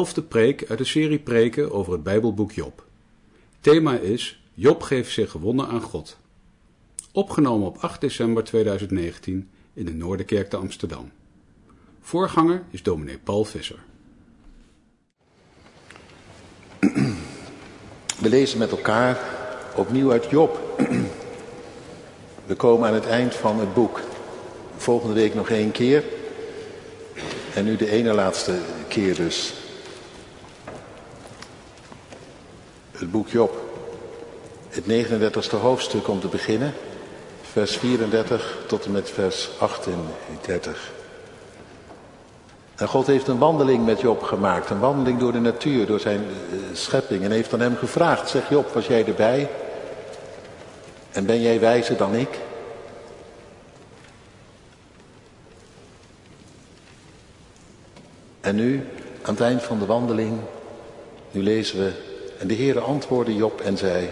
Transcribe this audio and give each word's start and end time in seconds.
elfde 0.00 0.22
preek 0.22 0.64
uit 0.68 0.78
de 0.78 0.84
serie 0.84 1.18
preken 1.18 1.72
over 1.72 1.92
het 1.92 2.02
Bijbelboek 2.02 2.52
Job. 2.52 2.84
Thema 3.60 3.98
is 3.98 4.42
Job 4.54 4.82
geeft 4.82 5.12
zich 5.12 5.30
gewonnen 5.30 5.68
aan 5.68 5.80
God. 5.80 6.18
Opgenomen 7.12 7.66
op 7.66 7.76
8 7.78 8.00
december 8.00 8.44
2019 8.44 9.50
in 9.74 9.84
de 9.84 9.94
Noorderkerk 9.94 10.50
te 10.50 10.56
Amsterdam. 10.56 11.10
Voorganger 12.00 12.62
is 12.70 12.82
dominee 12.82 13.18
Paul 13.18 13.44
Visser. 13.44 13.78
We 18.20 18.28
lezen 18.28 18.58
met 18.58 18.70
elkaar 18.70 19.18
opnieuw 19.76 20.10
uit 20.10 20.30
Job. 20.30 20.82
We 22.46 22.54
komen 22.54 22.88
aan 22.88 22.94
het 22.94 23.06
eind 23.06 23.34
van 23.34 23.60
het 23.60 23.74
boek. 23.74 24.00
Volgende 24.76 25.14
week 25.14 25.34
nog 25.34 25.48
één 25.48 25.70
keer. 25.70 26.04
En 27.54 27.64
nu 27.64 27.76
de 27.76 27.90
ene 27.90 28.14
laatste 28.14 28.58
keer 28.88 29.14
dus. 29.14 29.59
Het 33.00 33.10
boek 33.10 33.28
Job. 33.28 33.58
Het 34.68 34.84
39ste 34.84 35.60
hoofdstuk 35.60 36.08
om 36.08 36.20
te 36.20 36.28
beginnen. 36.28 36.72
Vers 37.42 37.76
34 37.76 38.58
tot 38.66 38.84
en 38.84 38.92
met 38.92 39.10
vers 39.10 39.48
38. 39.58 40.92
En 42.76 42.88
God 42.88 43.06
heeft 43.06 43.28
een 43.28 43.38
wandeling 43.38 43.84
met 43.84 44.00
Job 44.00 44.22
gemaakt. 44.22 44.70
Een 44.70 44.78
wandeling 44.78 45.18
door 45.18 45.32
de 45.32 45.40
natuur, 45.40 45.86
door 45.86 46.00
zijn 46.00 46.20
uh, 46.20 46.58
schepping. 46.72 47.24
En 47.24 47.30
heeft 47.30 47.52
aan 47.52 47.60
hem 47.60 47.76
gevraagd, 47.76 48.28
zeg 48.28 48.48
Job, 48.48 48.68
was 48.72 48.86
jij 48.86 49.06
erbij? 49.06 49.50
En 51.12 51.26
ben 51.26 51.40
jij 51.40 51.60
wijzer 51.60 51.96
dan 51.96 52.14
ik? 52.14 52.38
En 58.40 58.56
nu, 58.56 58.86
aan 59.22 59.34
het 59.34 59.42
eind 59.42 59.62
van 59.62 59.78
de 59.78 59.86
wandeling, 59.86 60.38
nu 61.30 61.42
lezen 61.42 61.78
we, 61.78 62.09
en 62.40 62.46
de 62.46 62.54
Heere 62.54 62.80
antwoordde 62.80 63.34
Job 63.34 63.60
en 63.60 63.76
zei, 63.76 64.10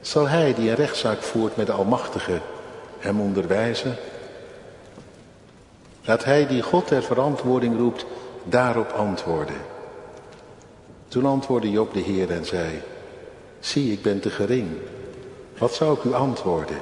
zal 0.00 0.28
hij 0.28 0.54
die 0.54 0.68
een 0.68 0.74
rechtszaak 0.74 1.22
voert 1.22 1.56
met 1.56 1.66
de 1.66 1.72
Almachtige 1.72 2.40
hem 2.98 3.20
onderwijzen? 3.20 3.96
Laat 6.04 6.24
hij 6.24 6.46
die 6.46 6.62
God 6.62 6.86
ter 6.86 7.02
verantwoording 7.02 7.78
roept, 7.78 8.06
daarop 8.44 8.90
antwoorden. 8.90 9.56
Toen 11.08 11.26
antwoordde 11.26 11.70
Job 11.70 11.92
de 11.92 12.00
Heer 12.00 12.30
en 12.30 12.44
zei, 12.44 12.82
zie 13.60 13.92
ik 13.92 14.02
ben 14.02 14.20
te 14.20 14.30
gering. 14.30 14.68
Wat 15.58 15.74
zou 15.74 15.96
ik 15.96 16.04
u 16.04 16.12
antwoorden? 16.12 16.80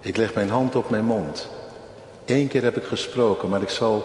Ik 0.00 0.16
leg 0.16 0.34
mijn 0.34 0.50
hand 0.50 0.76
op 0.76 0.90
mijn 0.90 1.04
mond. 1.04 1.48
Eén 2.24 2.48
keer 2.48 2.62
heb 2.62 2.76
ik 2.76 2.84
gesproken, 2.84 3.48
maar 3.48 3.62
ik 3.62 3.68
zal 3.68 4.04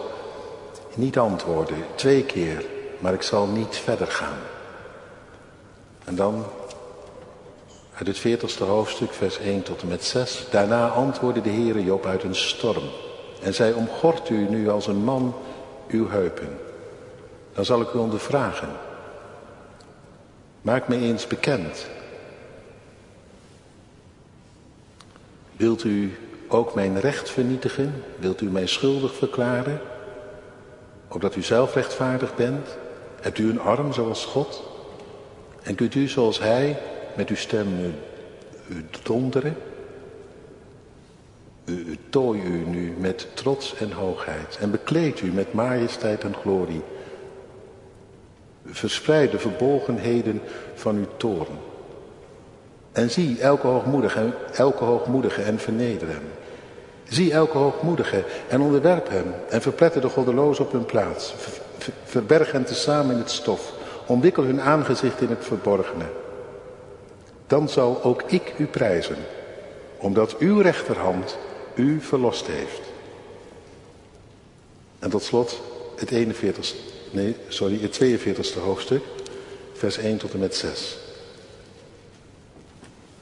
niet 0.94 1.18
antwoorden. 1.18 1.84
Twee 1.94 2.24
keer, 2.24 2.64
maar 2.98 3.12
ik 3.12 3.22
zal 3.22 3.46
niet 3.46 3.76
verder 3.76 4.06
gaan. 4.06 4.57
En 6.08 6.14
dan 6.14 6.44
uit 7.94 8.06
het 8.06 8.18
veertigste 8.18 8.64
hoofdstuk, 8.64 9.12
vers 9.12 9.38
1 9.38 9.62
tot 9.62 9.82
en 9.82 9.88
met 9.88 10.04
6. 10.04 10.46
Daarna 10.50 10.88
antwoordde 10.88 11.40
de 11.40 11.50
Heere 11.50 11.84
Job 11.84 12.06
uit 12.06 12.22
een 12.22 12.34
storm. 12.34 12.84
En 13.42 13.54
zij 13.54 13.72
omgort 13.72 14.28
u 14.28 14.48
nu 14.48 14.68
als 14.68 14.86
een 14.86 15.04
man 15.04 15.34
uw 15.88 16.08
heupen. 16.08 16.58
Dan 17.52 17.64
zal 17.64 17.80
ik 17.80 17.92
u 17.92 17.98
ondervragen. 17.98 18.68
Maak 20.62 20.88
me 20.88 20.96
eens 20.96 21.26
bekend. 21.26 21.86
Wilt 25.56 25.84
u 25.84 26.18
ook 26.48 26.74
mijn 26.74 27.00
recht 27.00 27.30
vernietigen? 27.30 28.04
Wilt 28.16 28.40
u 28.40 28.46
mij 28.46 28.66
schuldig 28.66 29.14
verklaren? 29.14 29.80
Opdat 31.08 31.36
u 31.36 31.42
zelf 31.42 31.74
rechtvaardig 31.74 32.34
bent? 32.34 32.76
Hebt 33.20 33.38
u 33.38 33.50
een 33.50 33.60
arm 33.60 33.92
zoals 33.92 34.24
God? 34.24 34.76
En 35.68 35.74
kunt 35.74 35.94
u 35.94 36.08
zoals 36.08 36.38
Hij 36.38 36.76
met 37.16 37.28
uw 37.28 37.36
stem 37.36 37.94
donderen? 39.02 39.56
U, 41.64 41.98
tooi 42.08 42.42
u 42.42 42.64
nu 42.66 42.94
met 42.98 43.26
trots 43.34 43.74
en 43.76 43.92
hoogheid 43.92 44.56
en 44.60 44.70
bekleed 44.70 45.20
u 45.20 45.32
met 45.32 45.52
majesteit 45.52 46.24
en 46.24 46.34
glorie. 46.34 46.82
Verspreid 48.66 49.30
de 49.30 49.38
verbolgenheden 49.38 50.40
van 50.74 50.96
uw 50.96 51.06
toren. 51.16 51.58
En 52.92 53.10
zie 53.10 53.40
elke 53.40 53.66
hoogmoedige, 53.66 54.32
elke 54.52 54.84
hoogmoedige 54.84 55.42
en 55.42 55.58
verneder 55.58 56.08
hem. 56.08 56.24
Zie 57.08 57.32
elke 57.32 57.58
hoogmoedige 57.58 58.24
en 58.48 58.60
onderwerp 58.60 59.08
hem 59.08 59.34
en 59.48 59.62
verpletter 59.62 60.00
de 60.00 60.08
goddeloos 60.08 60.60
op 60.60 60.72
hun 60.72 60.84
plaats. 60.84 61.34
Verberg 62.04 62.52
hen 62.52 62.64
tezamen 62.64 63.14
in 63.14 63.20
het 63.20 63.30
stof. 63.30 63.77
Ontwikkel 64.08 64.44
hun 64.44 64.60
aangezicht 64.60 65.20
in 65.20 65.28
het 65.28 65.44
verborgene. 65.44 66.04
Dan 67.46 67.68
zal 67.68 68.02
ook 68.02 68.22
ik 68.26 68.54
u 68.58 68.66
prijzen, 68.66 69.16
omdat 69.98 70.38
uw 70.38 70.60
rechterhand 70.60 71.38
u 71.74 72.00
verlost 72.00 72.46
heeft. 72.46 72.80
En 74.98 75.10
tot 75.10 75.22
slot 75.22 75.60
het 75.96 76.10
41 76.10 76.74
nee, 77.10 77.36
sorry, 77.48 77.80
het 77.80 78.00
42ste 78.04 78.60
hoofdstuk, 78.62 79.02
vers 79.72 79.98
1 79.98 80.16
tot 80.16 80.32
en 80.32 80.38
met 80.38 80.54
6. 80.54 80.98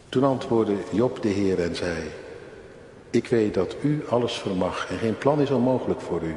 Toen 0.08 0.24
antwoordde 0.24 0.74
Job 0.92 1.22
de 1.22 1.28
Heer 1.28 1.62
en 1.62 1.76
zei, 1.76 1.97
ik 3.10 3.28
weet 3.28 3.54
dat 3.54 3.76
u 3.82 4.04
alles 4.08 4.32
vermag 4.32 4.91
en 4.91 4.98
geen 4.98 5.18
plan 5.18 5.41
is 5.41 5.50
onmogelijk 5.50 6.00
voor 6.00 6.22
u. 6.22 6.36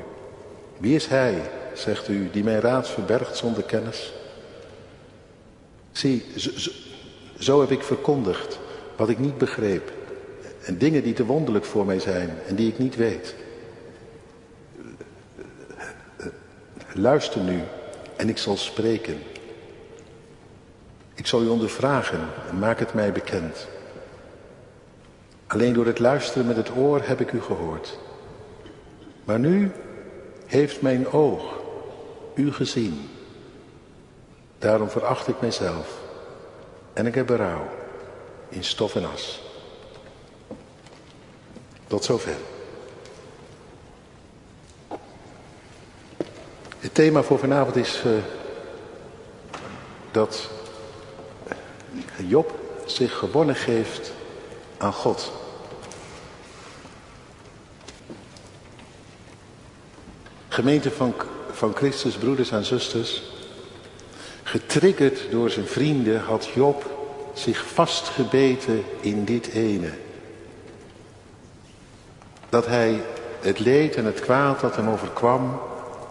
Wie 0.78 0.96
is 0.96 1.08
hij, 1.08 1.42
zegt 1.74 2.08
u, 2.08 2.30
die 2.32 2.44
mijn 2.44 2.62
raad 2.62 2.90
verbergt 2.90 3.38
zonder 3.38 3.64
kennis? 3.64 4.14
Zie, 6.00 6.26
zo, 7.40 7.60
heb 7.60 7.72
ik 7.72 7.84
verkondigd 7.84 8.60
wat 8.96 9.10
ik 9.10 9.20
niet 9.20 9.38
begreep. 9.38 9.92
En 10.66 10.78
dingen 10.78 11.04
die 11.04 11.14
te 11.14 11.26
wonderlijk 11.26 11.66
voor 11.66 11.86
mij 11.86 12.00
zijn 12.00 12.30
en 12.48 12.56
die 12.56 12.68
ik 12.68 12.78
niet 12.78 12.96
weet. 12.96 13.36
Luister 16.94 17.42
nu 17.42 17.60
en 18.16 18.30
ik 18.30 18.38
zal 18.38 18.58
spreken. 18.58 19.18
Ik 21.16 21.28
zal 21.28 21.44
u 21.44 21.48
ondervragen 21.48 22.28
en 22.50 22.60
maak 22.60 22.80
het 22.80 22.94
mij 22.94 23.12
bekend. 23.12 23.68
Alleen 25.48 25.74
door 25.74 25.86
het 25.86 26.00
luisteren 26.00 26.48
met 26.48 26.56
het 26.56 26.76
oor 26.76 27.02
heb 27.04 27.20
ik 27.20 27.32
u 27.32 27.42
gehoord. 27.42 28.00
Maar 29.24 29.40
nu 29.40 29.72
heeft 30.46 30.82
mijn 30.82 31.08
oog 31.08 31.60
u 32.34 32.54
gezien. 32.54 33.10
Daarom 34.60 34.90
veracht 34.90 35.28
ik 35.28 35.42
mijzelf. 35.42 35.98
En 36.94 37.06
ik 37.06 37.16
heb 37.16 37.28
berouw 37.28 37.68
in 38.50 38.64
stof 38.64 38.96
en 38.96 39.12
as. 39.14 39.42
Tot 41.88 42.04
zover. 42.04 42.36
Het 46.80 46.94
thema 46.94 47.24
voor 47.24 47.40
vanavond 47.40 47.76
is 47.76 48.04
uh, 48.06 48.12
dat 50.12 50.50
Job 52.28 52.60
zich 52.86 53.18
gewonnen 53.18 53.56
geeft 53.56 54.12
aan 54.78 54.94
God. 54.94 55.32
Gemeente 60.48 60.92
van, 60.92 61.14
van 61.52 61.76
Christus, 61.76 62.16
broeders 62.16 62.52
en 62.52 62.66
zusters. 62.66 63.38
Getriggerd 64.50 65.32
door 65.32 65.50
zijn 65.50 65.66
vrienden 65.66 66.20
had 66.22 66.50
Job 66.56 66.90
zich 67.34 67.66
vastgebeten 67.66 68.84
in 69.00 69.26
dit 69.26 69.48
ene. 69.48 69.90
Dat 72.50 72.66
hij 72.66 73.02
het 73.40 73.60
leed 73.60 73.96
en 73.96 74.06
het 74.06 74.20
kwaad 74.20 74.60
dat 74.60 74.76
hem 74.76 74.90
overkwam 74.90 75.60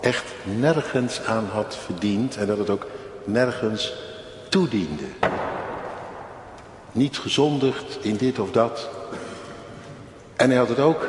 echt 0.00 0.24
nergens 0.42 1.24
aan 1.24 1.46
had 1.52 1.76
verdiend 1.76 2.36
en 2.36 2.46
dat 2.46 2.58
het 2.58 2.70
ook 2.70 2.86
nergens 3.24 3.94
toediende. 4.48 5.04
Niet 6.92 7.18
gezondigd 7.18 7.98
in 8.00 8.16
dit 8.16 8.38
of 8.38 8.50
dat. 8.50 8.88
En 10.36 10.48
hij 10.48 10.58
had 10.58 10.68
het 10.68 10.80
ook 10.80 11.08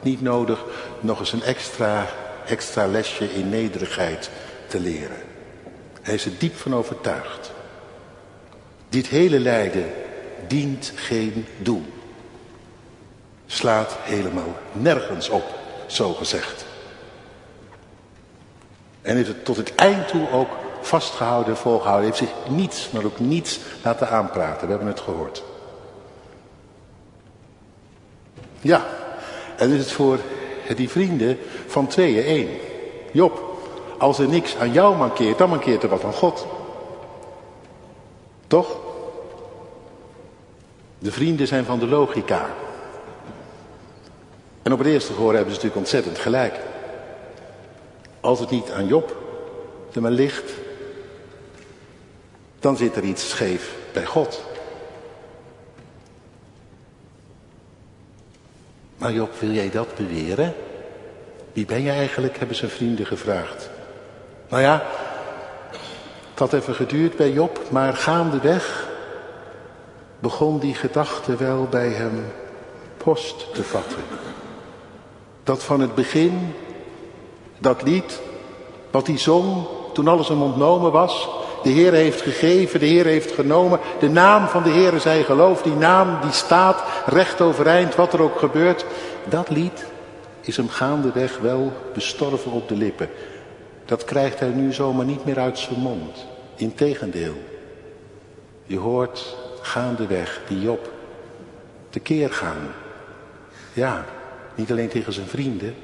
niet 0.00 0.20
nodig 0.20 0.64
nog 1.00 1.18
eens 1.18 1.32
een 1.32 1.42
extra, 1.42 2.06
extra 2.46 2.86
lesje 2.86 3.34
in 3.34 3.48
nederigheid 3.48 4.30
te 4.66 4.80
leren. 4.80 5.31
Hij 6.02 6.14
is 6.14 6.24
er 6.24 6.38
diep 6.38 6.56
van 6.56 6.74
overtuigd. 6.74 7.52
Dit 8.88 9.06
hele 9.06 9.38
lijden 9.38 9.92
dient 10.46 10.92
geen 10.94 11.46
doel. 11.58 11.82
Slaat 13.46 13.96
helemaal 14.00 14.56
nergens 14.72 15.28
op, 15.28 15.44
zo 15.86 16.12
gezegd. 16.12 16.64
En 19.02 19.16
heeft 19.16 19.28
het 19.28 19.44
tot 19.44 19.56
het 19.56 19.74
eind 19.74 20.08
toe 20.08 20.30
ook 20.30 20.50
vastgehouden 20.80 21.54
en 21.54 21.60
volgehouden. 21.60 22.06
Heeft 22.06 22.18
zich 22.18 22.32
niets, 22.48 22.90
maar 22.90 23.04
ook 23.04 23.18
niets 23.18 23.58
laten 23.82 24.08
aanpraten. 24.08 24.66
We 24.66 24.72
hebben 24.72 24.88
het 24.88 25.00
gehoord. 25.00 25.42
Ja, 28.60 28.86
en 29.56 29.70
is 29.70 29.78
het 29.78 29.92
voor 29.92 30.18
die 30.76 30.88
vrienden 30.88 31.38
van 31.66 31.86
tweeën 31.86 32.24
één. 32.24 32.48
Job, 33.12 33.51
als 34.02 34.18
er 34.18 34.28
niks 34.28 34.56
aan 34.56 34.72
jou 34.72 34.96
mankeert, 34.96 35.38
dan 35.38 35.48
mankeert 35.48 35.82
er 35.82 35.88
wat 35.88 36.04
aan 36.04 36.12
God. 36.12 36.46
Toch? 38.46 38.76
De 40.98 41.12
vrienden 41.12 41.46
zijn 41.46 41.64
van 41.64 41.78
de 41.78 41.86
logica. 41.86 42.50
En 44.62 44.72
op 44.72 44.78
het 44.78 44.86
eerste 44.88 45.12
gehoor 45.12 45.34
hebben 45.34 45.54
ze 45.54 45.54
natuurlijk 45.54 45.76
ontzettend 45.76 46.18
gelijk. 46.18 46.60
Als 48.20 48.40
het 48.40 48.50
niet 48.50 48.70
aan 48.70 48.86
Job 48.86 49.16
er 49.92 50.02
maar 50.02 50.10
ligt, 50.10 50.52
dan 52.60 52.76
zit 52.76 52.96
er 52.96 53.04
iets 53.04 53.28
scheef 53.28 53.76
bij 53.92 54.04
God. 54.04 54.44
Maar 58.98 59.12
Job, 59.12 59.34
wil 59.38 59.50
jij 59.50 59.70
dat 59.70 59.94
beweren? 59.94 60.54
Wie 61.52 61.66
ben 61.66 61.82
je 61.82 61.90
eigenlijk, 61.90 62.38
hebben 62.38 62.56
zijn 62.56 62.70
vrienden 62.70 63.06
gevraagd. 63.06 63.71
Nou 64.52 64.64
ja, 64.64 64.82
het 66.30 66.38
had 66.38 66.52
even 66.52 66.74
geduurd 66.74 67.16
bij 67.16 67.30
Job, 67.30 67.60
maar 67.70 67.94
gaandeweg 67.94 68.88
begon 70.18 70.58
die 70.58 70.74
gedachte 70.74 71.36
wel 71.36 71.66
bij 71.70 71.88
hem 71.88 72.32
post 72.96 73.54
te 73.54 73.62
vatten. 73.62 74.02
Dat 75.44 75.62
van 75.62 75.80
het 75.80 75.94
begin, 75.94 76.54
dat 77.58 77.82
lied, 77.82 78.20
wat 78.90 79.06
hij 79.06 79.18
zong 79.18 79.66
toen 79.92 80.08
alles 80.08 80.28
hem 80.28 80.42
ontnomen 80.42 80.92
was, 80.92 81.28
de 81.62 81.70
Heer 81.70 81.92
heeft 81.92 82.20
gegeven, 82.20 82.80
de 82.80 82.86
Heer 82.86 83.04
heeft 83.04 83.32
genomen, 83.32 83.80
de 83.98 84.10
naam 84.10 84.46
van 84.48 84.62
de 84.62 84.70
Heer 84.70 85.00
zij 85.00 85.22
geloof, 85.22 85.62
die 85.62 85.76
naam 85.76 86.18
die 86.22 86.32
staat 86.32 86.82
recht 87.06 87.40
overeind, 87.40 87.94
wat 87.94 88.12
er 88.12 88.22
ook 88.22 88.38
gebeurt. 88.38 88.84
Dat 89.24 89.50
lied 89.50 89.84
is 90.40 90.56
hem 90.56 90.68
gaandeweg 90.68 91.38
wel 91.38 91.72
bestorven 91.92 92.50
op 92.50 92.68
de 92.68 92.76
lippen. 92.76 93.08
Dat 93.92 94.04
krijgt 94.04 94.40
hij 94.40 94.48
nu 94.48 94.72
zomaar 94.72 95.04
niet 95.04 95.24
meer 95.24 95.38
uit 95.38 95.58
zijn 95.58 95.80
mond. 95.80 96.26
Integendeel. 96.56 97.34
Je 98.66 98.78
hoort 98.78 99.36
gaandeweg 99.60 100.40
die 100.48 100.60
Job 100.60 100.92
tekeer 101.90 102.32
gaan. 102.32 102.68
Ja, 103.72 104.04
niet 104.54 104.70
alleen 104.70 104.88
tegen 104.88 105.12
zijn 105.12 105.26
vrienden, 105.26 105.74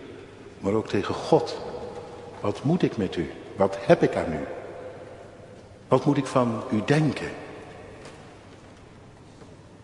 maar 0.58 0.72
ook 0.72 0.88
tegen 0.88 1.14
God. 1.14 1.60
Wat 2.40 2.62
moet 2.62 2.82
ik 2.82 2.96
met 2.96 3.16
u? 3.16 3.30
Wat 3.56 3.78
heb 3.80 4.02
ik 4.02 4.16
aan 4.16 4.32
u? 4.32 4.44
Wat 5.88 6.04
moet 6.04 6.16
ik 6.16 6.26
van 6.26 6.62
u 6.70 6.82
denken? 6.84 7.30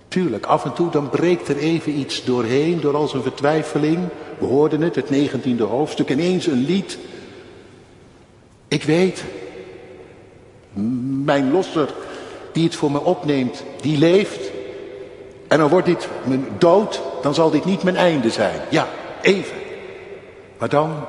Tuurlijk, 0.08 0.46
af 0.46 0.64
en 0.64 0.72
toe 0.72 0.90
dan 0.90 1.10
breekt 1.10 1.48
er 1.48 1.56
even 1.56 1.98
iets 1.98 2.24
doorheen, 2.24 2.80
door 2.80 2.96
al 2.96 3.08
zijn 3.08 3.22
vertwijfeling. 3.22 4.08
We 4.38 4.46
hoorden 4.46 4.80
het, 4.80 4.94
het 4.94 5.10
negentiende 5.10 5.64
hoofdstuk, 5.64 6.10
ineens 6.10 6.46
een 6.46 6.64
lied. 6.64 6.98
Ik 8.68 8.82
weet, 8.82 9.24
mijn 11.24 11.50
losser 11.50 11.94
die 12.52 12.64
het 12.64 12.74
voor 12.74 12.90
me 12.90 13.00
opneemt, 13.00 13.64
die 13.80 13.98
leeft. 13.98 14.50
En 15.48 15.58
dan 15.58 15.68
wordt 15.68 15.86
dit 15.86 16.08
mijn 16.24 16.46
dood, 16.58 17.02
dan 17.22 17.34
zal 17.34 17.50
dit 17.50 17.64
niet 17.64 17.82
mijn 17.82 17.96
einde 17.96 18.30
zijn. 18.30 18.60
Ja, 18.70 18.88
even. 19.20 19.56
Maar 20.58 20.68
dan 20.68 21.04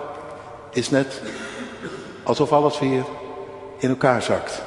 is 0.71 0.89
net 0.89 1.21
alsof 2.23 2.51
alles 2.51 2.79
weer 2.79 3.03
in 3.77 3.89
elkaar 3.89 4.21
zakt. 4.21 4.61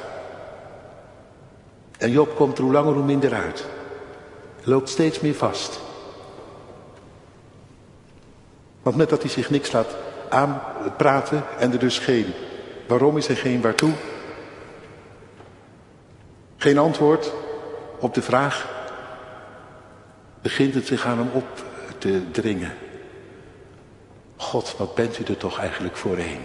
En 1.98 2.10
Job 2.10 2.36
komt 2.36 2.58
er 2.58 2.64
hoe 2.64 2.72
langer 2.72 2.94
hoe 2.94 3.04
minder 3.04 3.34
uit. 3.34 3.64
Loopt 4.62 4.88
steeds 4.88 5.20
meer 5.20 5.34
vast. 5.34 5.80
Want 8.82 8.96
met 8.96 9.08
dat 9.08 9.22
hij 9.22 9.30
zich 9.30 9.50
niks 9.50 9.72
laat 9.72 9.96
aanpraten 10.28 11.44
en 11.58 11.72
er 11.72 11.78
dus 11.78 11.98
geen 11.98 12.34
waarom 12.88 13.16
is 13.16 13.28
er 13.28 13.36
geen 13.36 13.60
waartoe. 13.60 13.92
Geen 16.56 16.78
antwoord 16.78 17.32
op 17.98 18.14
de 18.14 18.22
vraag. 18.22 18.76
Begint 20.42 20.74
het 20.74 20.86
zich 20.86 21.06
aan 21.06 21.18
hem 21.18 21.30
op 21.32 21.64
te 21.98 22.30
dringen. 22.30 22.74
God, 24.36 24.74
wat 24.78 24.94
bent 24.94 25.18
u 25.18 25.24
er 25.24 25.36
toch 25.36 25.58
eigenlijk 25.58 25.96
voor 25.96 26.18
een? 26.18 26.40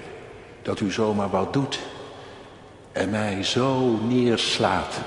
Dat 0.62 0.80
u 0.80 0.92
zomaar 0.92 1.30
wat 1.30 1.54
doet 1.54 1.80
en 2.92 3.10
mij 3.10 3.44
zo 3.44 3.98
neerslaat 4.08 5.00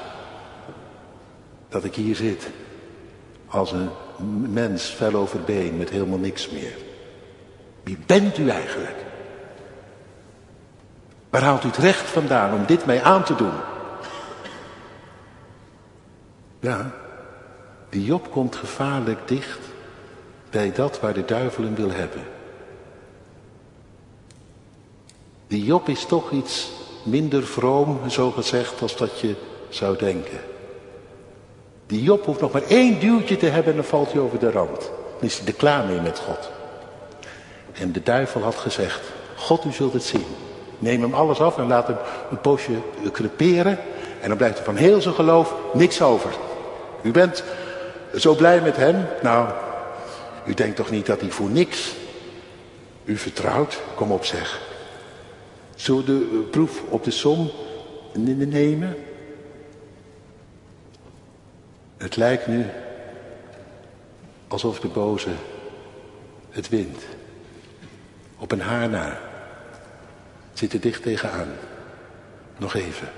dat 1.69 1.85
ik 1.85 1.95
hier 1.95 2.17
zit 2.17 2.51
als 3.47 3.73
een 3.73 3.91
mens 4.53 4.85
fel 4.85 5.15
over 5.15 5.41
been 5.41 5.77
met 5.77 5.91
helemaal 5.91 6.19
niks 6.19 6.51
meer. 6.51 6.77
Wie 7.83 7.99
bent 8.07 8.39
u 8.39 8.49
eigenlijk? 8.49 9.06
Waar 11.37 11.45
haalt 11.45 11.65
u 11.65 11.67
het 11.67 11.77
recht 11.77 12.09
vandaan 12.11 12.55
om 12.55 12.67
dit 12.67 12.87
mij 12.87 13.03
aan 13.03 13.25
te 13.25 13.35
doen? 13.35 13.53
Ja, 16.61 16.91
die 17.89 18.05
Job 18.05 18.31
komt 18.31 18.57
gevaarlijk 18.57 19.29
dicht 19.29 19.59
bij 20.51 20.73
dat 20.73 21.01
waar 21.01 21.15
de 21.15 21.25
duivel 21.25 21.65
hem 21.65 21.75
wil 21.75 21.91
hebben. 21.91 22.23
Die 25.47 25.65
Job 25.65 25.89
is 25.89 26.05
toch 26.05 26.31
iets 26.31 26.71
minder 27.03 27.47
vroom, 27.47 28.11
zo 28.11 28.31
gezegd, 28.31 28.83
als 28.83 28.97
dat 28.97 29.21
je 29.21 29.35
zou 29.69 29.97
denken. 29.97 30.41
Die 31.87 32.03
Job 32.03 32.25
hoeft 32.25 32.41
nog 32.41 32.53
maar 32.53 32.67
één 32.69 33.01
duwtje 33.01 33.37
te 33.37 33.47
hebben 33.47 33.71
en 33.73 33.79
dan 33.79 33.89
valt 33.89 34.13
hij 34.13 34.21
over 34.21 34.39
de 34.39 34.51
rand. 34.51 34.81
Dan 35.19 35.29
is 35.29 35.39
hij 35.39 35.47
er 35.47 35.55
klaar 35.55 35.87
mee 35.87 36.01
met 36.01 36.19
God. 36.19 36.51
En 37.73 37.93
de 37.93 38.03
duivel 38.03 38.43
had 38.43 38.57
gezegd, 38.57 39.01
God 39.37 39.65
u 39.65 39.73
zult 39.73 39.93
het 39.93 40.05
zien. 40.05 40.46
Neem 40.79 41.03
hem 41.03 41.15
alles 41.15 41.41
af 41.41 41.59
en 41.59 41.67
laat 41.67 41.87
hem 41.87 41.97
een 42.31 42.41
poosje 42.41 42.73
creperen. 43.13 43.79
En 44.21 44.29
dan 44.29 44.37
blijft 44.37 44.59
er 44.59 44.65
van 44.65 44.77
heel 44.77 45.01
zijn 45.01 45.15
geloof 45.15 45.55
niks 45.73 46.03
over. 46.03 46.31
U 47.03 47.11
bent 47.11 47.45
zo 48.17 48.35
blij 48.35 48.61
met 48.61 48.77
hem. 48.77 49.07
Nou, 49.23 49.49
u 50.47 50.55
denkt 50.55 50.77
toch 50.77 50.91
niet 50.91 51.07
dat 51.07 51.21
hij 51.21 51.31
voor 51.31 51.51
niks 51.51 51.95
u 53.07 53.17
vertrouwt? 53.17 53.81
Kom 53.95 54.13
op 54.13 54.25
zeg. 54.25 54.61
Zullen 55.75 56.05
we 56.05 56.13
de 56.13 56.49
proef 56.51 56.83
op 56.89 57.05
de 57.05 57.11
som 57.11 57.51
nemen? 58.15 58.97
Het 61.97 62.17
lijkt 62.17 62.47
nu 62.47 62.67
alsof 64.49 64.81
de 64.81 64.89
boze 64.89 65.31
het 66.51 66.69
wint. 66.69 67.03
Op 68.39 68.53
een 68.53 68.61
haar. 68.61 69.26
Zit 70.57 70.73
er 70.73 70.81
dicht 70.81 71.03
tegenaan. 71.03 71.49
Nog 72.59 72.75
even. 72.75 73.09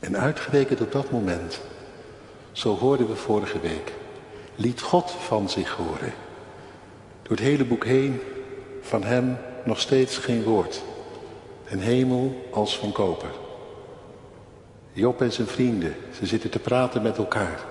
En 0.00 0.16
uitgerekend 0.16 0.80
op 0.80 0.92
dat 0.92 1.10
moment, 1.10 1.60
zo 2.52 2.76
hoorden 2.76 3.08
we 3.08 3.16
vorige 3.16 3.60
week, 3.60 3.92
liet 4.56 4.80
God 4.80 5.10
van 5.10 5.48
zich 5.48 5.70
horen. 5.70 6.12
Door 7.22 7.36
het 7.36 7.46
hele 7.46 7.64
boek 7.64 7.84
heen, 7.84 8.20
van 8.80 9.02
hem 9.02 9.36
nog 9.64 9.80
steeds 9.80 10.18
geen 10.18 10.42
woord. 10.42 10.82
Een 11.68 11.80
hemel 11.80 12.48
als 12.52 12.78
van 12.78 12.92
koper. 12.92 13.30
Job 14.92 15.20
en 15.20 15.32
zijn 15.32 15.46
vrienden, 15.46 15.94
ze 16.18 16.26
zitten 16.26 16.50
te 16.50 16.58
praten 16.58 17.02
met 17.02 17.18
elkaar. 17.18 17.69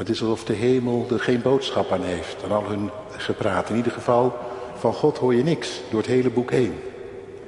Het 0.00 0.08
is 0.08 0.20
alsof 0.20 0.44
de 0.44 0.52
hemel 0.52 1.06
er 1.10 1.20
geen 1.20 1.42
boodschap 1.42 1.92
aan 1.92 2.02
heeft, 2.02 2.44
aan 2.44 2.52
al 2.52 2.64
hun 2.64 2.90
gepraat. 3.16 3.68
In 3.70 3.76
ieder 3.76 3.92
geval, 3.92 4.38
van 4.74 4.92
God 4.92 5.18
hoor 5.18 5.34
je 5.34 5.42
niks 5.42 5.80
door 5.90 6.00
het 6.00 6.08
hele 6.08 6.30
boek 6.30 6.50
heen. 6.50 6.80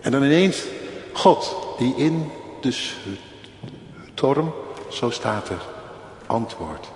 En 0.01 0.11
dan 0.11 0.23
ineens 0.23 0.65
God, 1.13 1.57
die 1.79 1.95
in 1.97 2.31
de 2.61 2.71
storm, 4.15 4.55
zo 4.91 5.11
staat 5.11 5.49
er, 5.49 5.63
antwoord. 6.27 6.89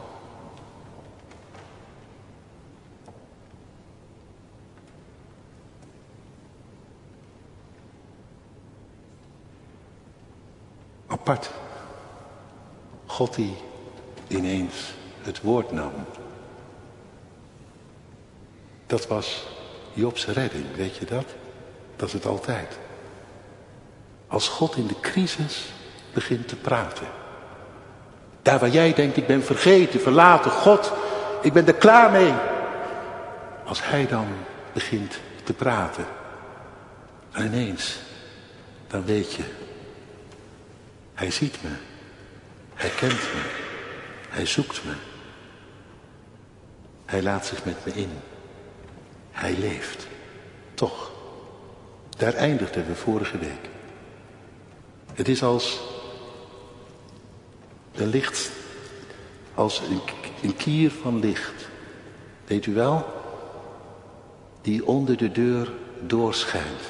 Apart. 11.06 11.50
God 13.06 13.34
die 13.34 13.56
ineens 14.28 14.94
het 15.26 15.40
woord 15.40 15.72
nam. 15.72 15.92
Dat 18.86 19.06
was 19.06 19.46
Jobs 19.92 20.26
redding, 20.26 20.64
weet 20.76 20.96
je 20.96 21.04
dat? 21.04 21.24
Dat 21.96 22.08
is 22.08 22.14
het 22.14 22.26
altijd. 22.26 22.78
Als 24.26 24.48
God 24.48 24.76
in 24.76 24.86
de 24.86 25.00
crisis 25.00 25.64
begint 26.12 26.48
te 26.48 26.56
praten. 26.56 27.06
Daar 28.42 28.58
waar 28.58 28.68
jij 28.68 28.94
denkt, 28.94 29.16
ik 29.16 29.26
ben 29.26 29.42
vergeten, 29.42 30.00
verlaten, 30.00 30.50
God, 30.50 30.92
ik 31.42 31.52
ben 31.52 31.66
er 31.66 31.74
klaar 31.74 32.10
mee. 32.10 32.32
Als 33.64 33.84
hij 33.84 34.06
dan 34.06 34.26
begint 34.72 35.18
te 35.44 35.52
praten. 35.52 36.06
En 37.32 37.46
ineens, 37.46 37.98
dan 38.86 39.04
weet 39.04 39.32
je, 39.32 39.42
hij 41.14 41.30
ziet 41.30 41.62
me. 41.62 41.70
Hij 42.74 42.90
kent 42.90 43.12
me. 43.12 43.40
Hij 44.28 44.46
zoekt 44.46 44.84
me. 44.84 44.92
Hij 47.06 47.22
laat 47.22 47.46
zich 47.46 47.64
met 47.64 47.84
me 47.84 47.92
in. 47.92 48.10
Hij 49.30 49.56
leeft. 49.58 50.06
Toch. 50.74 51.10
Daar 52.16 52.34
eindigden 52.34 52.86
we 52.86 52.94
vorige 52.94 53.38
week. 53.38 53.68
Het 55.14 55.28
is 55.28 55.42
als 55.42 55.80
een 57.94 58.08
licht, 58.08 58.50
als 59.54 59.80
een, 59.80 60.00
een 60.42 60.56
kier 60.56 60.90
van 60.90 61.18
licht. 61.20 61.68
Weet 62.46 62.66
u 62.66 62.74
wel? 62.74 63.06
Die 64.60 64.86
onder 64.86 65.16
de 65.16 65.32
deur 65.32 65.72
doorschijnt. 66.00 66.82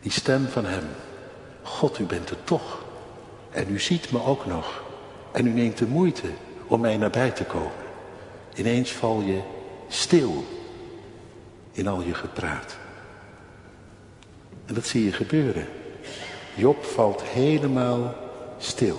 Die 0.00 0.12
stem 0.12 0.46
van 0.46 0.64
hem. 0.64 0.84
God, 1.62 1.98
u 1.98 2.04
bent 2.04 2.30
er 2.30 2.44
toch. 2.44 2.82
En 3.50 3.70
u 3.70 3.80
ziet 3.80 4.10
me 4.10 4.22
ook 4.22 4.46
nog. 4.46 4.82
En 5.32 5.46
u 5.46 5.50
neemt 5.50 5.78
de 5.78 5.86
moeite 5.86 6.28
om 6.66 6.80
mij 6.80 6.96
nabij 6.96 7.30
te 7.30 7.44
komen. 7.44 7.83
Ineens 8.54 8.92
val 8.92 9.20
je 9.20 9.40
stil 9.88 10.44
in 11.72 11.88
al 11.88 12.02
je 12.02 12.14
gepraat. 12.14 12.76
En 14.66 14.74
dat 14.74 14.86
zie 14.86 15.04
je 15.04 15.12
gebeuren. 15.12 15.66
Job 16.54 16.84
valt 16.84 17.22
helemaal 17.22 18.14
stil. 18.58 18.98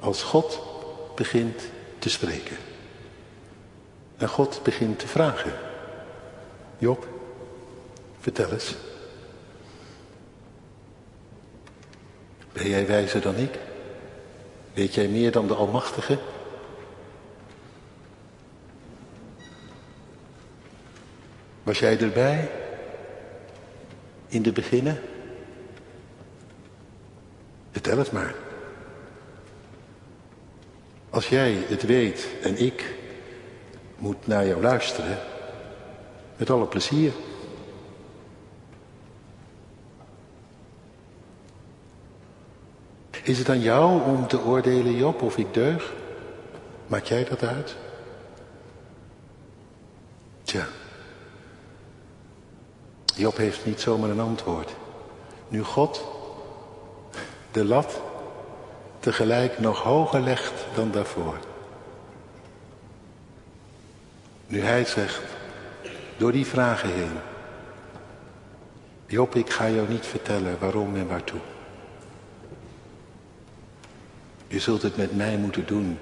Als 0.00 0.22
God 0.22 0.62
begint 1.14 1.62
te 1.98 2.10
spreken. 2.10 2.56
En 4.16 4.28
God 4.28 4.60
begint 4.62 4.98
te 4.98 5.06
vragen. 5.06 5.52
Job, 6.78 7.08
vertel 8.20 8.50
eens. 8.50 8.74
Ben 12.52 12.68
jij 12.68 12.86
wijzer 12.86 13.20
dan 13.20 13.36
ik? 13.36 13.58
Weet 14.74 14.94
jij 14.94 15.08
meer 15.08 15.32
dan 15.32 15.46
de 15.46 15.54
Almachtige? 15.54 16.18
Was 21.64 21.78
jij 21.78 22.00
erbij? 22.00 22.50
In 24.26 24.42
de 24.42 24.52
beginnen? 24.52 25.00
Vertel 27.70 27.98
het 27.98 28.12
maar. 28.12 28.34
Als 31.10 31.28
jij 31.28 31.64
het 31.68 31.82
weet 31.82 32.28
en 32.42 32.58
ik 32.58 32.94
moet 33.98 34.26
naar 34.26 34.46
jou 34.46 34.62
luisteren, 34.62 35.18
met 36.36 36.50
alle 36.50 36.66
plezier. 36.66 37.12
Is 43.22 43.38
het 43.38 43.48
aan 43.48 43.60
jou 43.60 44.02
om 44.02 44.26
te 44.26 44.40
oordelen, 44.44 44.96
Job, 44.96 45.22
of 45.22 45.36
ik 45.36 45.54
deug? 45.54 45.92
Maak 46.86 47.04
jij 47.04 47.24
dat 47.24 47.42
uit? 47.42 47.76
Tja. 50.42 50.66
Job 53.16 53.36
heeft 53.36 53.64
niet 53.64 53.80
zomaar 53.80 54.10
een 54.10 54.20
antwoord. 54.20 54.74
Nu 55.48 55.62
God 55.62 56.04
de 57.52 57.64
lat 57.64 58.00
tegelijk 59.00 59.58
nog 59.58 59.82
hoger 59.82 60.20
legt 60.20 60.52
dan 60.74 60.90
daarvoor. 60.90 61.38
Nu 64.46 64.60
hij 64.60 64.84
zegt, 64.84 65.22
door 66.16 66.32
die 66.32 66.46
vragen 66.46 66.92
heen. 66.92 67.12
Job, 69.06 69.34
ik 69.34 69.50
ga 69.50 69.70
jou 69.70 69.88
niet 69.88 70.06
vertellen 70.06 70.58
waarom 70.58 70.96
en 70.96 71.08
waartoe. 71.08 71.40
Je 74.46 74.60
zult 74.60 74.82
het 74.82 74.96
met 74.96 75.16
mij 75.16 75.36
moeten 75.36 75.66
doen 75.66 75.98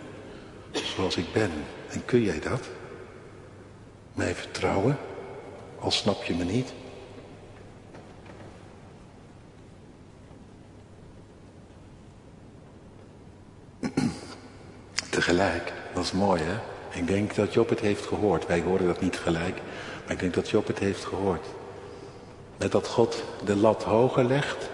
zoals 0.72 1.16
ik 1.16 1.32
ben. 1.32 1.50
En 1.90 2.04
kun 2.04 2.22
jij 2.22 2.40
dat? 2.40 2.68
Mij 4.12 4.34
vertrouwen, 4.34 4.98
al 5.78 5.90
snap 5.90 6.22
je 6.22 6.34
me 6.34 6.44
niet? 6.44 6.72
Tegelijk, 15.22 15.72
dat 15.94 16.04
is 16.04 16.12
mooi 16.12 16.42
hè. 16.42 16.58
Ik 16.98 17.06
denk 17.06 17.34
dat 17.34 17.52
Job 17.52 17.68
het 17.68 17.80
heeft 17.80 18.06
gehoord. 18.06 18.46
Wij 18.46 18.60
horen 18.60 18.86
dat 18.86 19.00
niet 19.00 19.16
gelijk, 19.16 19.54
maar 20.04 20.12
ik 20.12 20.18
denk 20.18 20.34
dat 20.34 20.48
Job 20.48 20.66
het 20.66 20.78
heeft 20.78 21.04
gehoord. 21.04 21.46
Met 22.58 22.72
dat 22.72 22.88
God 22.88 23.22
de 23.44 23.56
lat 23.56 23.82
hoger 23.82 24.24
legt, 24.24 24.68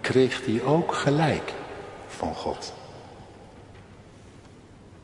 kreeg 0.00 0.44
hij 0.46 0.62
ook 0.64 0.94
gelijk 0.94 1.52
van 2.08 2.34
God. 2.34 2.72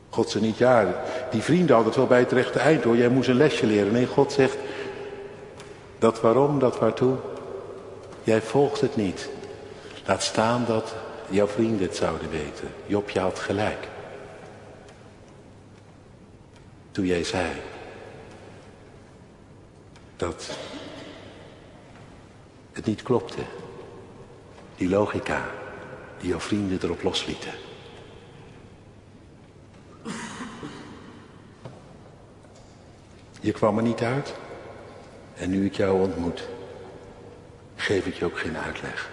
God 0.09 0.29
zei 0.29 0.43
niet, 0.43 0.57
ja, 0.57 1.03
die 1.31 1.41
vrienden 1.41 1.75
hadden 1.75 1.87
het 1.87 1.95
wel 1.95 2.07
bij 2.07 2.19
het 2.19 2.31
rechte 2.31 2.59
eind 2.59 2.83
hoor, 2.83 2.97
jij 2.97 3.09
moest 3.09 3.29
een 3.29 3.35
lesje 3.35 3.65
leren. 3.65 3.91
Nee, 3.91 4.07
God 4.07 4.31
zegt, 4.31 4.57
dat 5.97 6.21
waarom, 6.21 6.59
dat 6.59 6.79
waartoe, 6.79 7.15
jij 8.23 8.41
volgt 8.41 8.81
het 8.81 8.95
niet. 8.95 9.29
Laat 10.05 10.23
staan 10.23 10.65
dat 10.67 10.95
jouw 11.29 11.47
vrienden 11.47 11.87
het 11.87 11.95
zouden 11.95 12.29
weten. 12.29 12.67
Job, 12.85 13.09
je 13.09 13.19
had 13.19 13.39
gelijk. 13.39 13.87
Toen 16.99 17.07
jij 17.07 17.23
zei 17.23 17.51
dat 20.15 20.57
het 22.71 22.85
niet 22.85 23.01
klopte. 23.01 23.41
Die 24.75 24.89
logica 24.89 25.49
die 26.17 26.29
jouw 26.29 26.39
vrienden 26.39 26.79
erop 26.83 27.03
loslieten. 27.03 27.51
Je 33.41 33.51
kwam 33.51 33.77
er 33.77 33.83
niet 33.83 34.01
uit. 34.01 34.33
En 35.35 35.49
nu 35.49 35.65
ik 35.65 35.75
jou 35.75 36.01
ontmoet, 36.01 36.47
geef 37.75 38.05
ik 38.05 38.13
je 38.13 38.25
ook 38.25 38.39
geen 38.39 38.57
uitleg. 38.57 39.09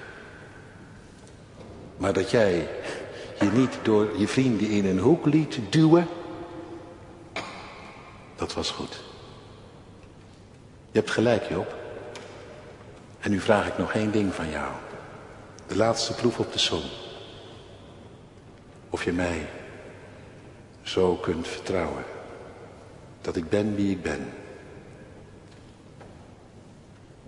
Maar 1.97 2.13
dat 2.13 2.31
jij 2.31 2.69
je 3.41 3.51
niet 3.53 3.79
door 3.83 4.19
je 4.19 4.29
vrienden 4.29 4.71
in 4.71 4.87
een 4.87 4.99
hoek 4.99 5.27
liet 5.27 5.59
duwen, 5.71 6.09
dat 8.37 8.55
was 8.55 8.71
goed. 8.71 9.01
Je 10.91 10.99
hebt 10.99 11.11
gelijk, 11.11 11.49
Job. 11.49 11.75
En 13.21 13.31
nu 13.31 13.41
vraag 13.41 13.67
ik 13.67 13.79
nog 13.79 13.93
één 13.93 14.13
ding 14.13 14.35
van 14.35 14.51
jou. 14.51 14.73
De 15.67 15.77
laatste 15.77 16.15
proef 16.15 16.39
op 16.39 16.53
de 16.53 16.59
som. 16.59 16.83
Of 18.91 19.05
je 19.05 19.13
mij 19.13 19.49
zo 20.83 21.15
kunt 21.15 21.49
vertrouwen. 21.49 22.05
Dat 23.21 23.37
ik 23.37 23.49
ben 23.49 23.75
wie 23.75 23.91
ik 23.91 24.03
ben. 24.03 24.33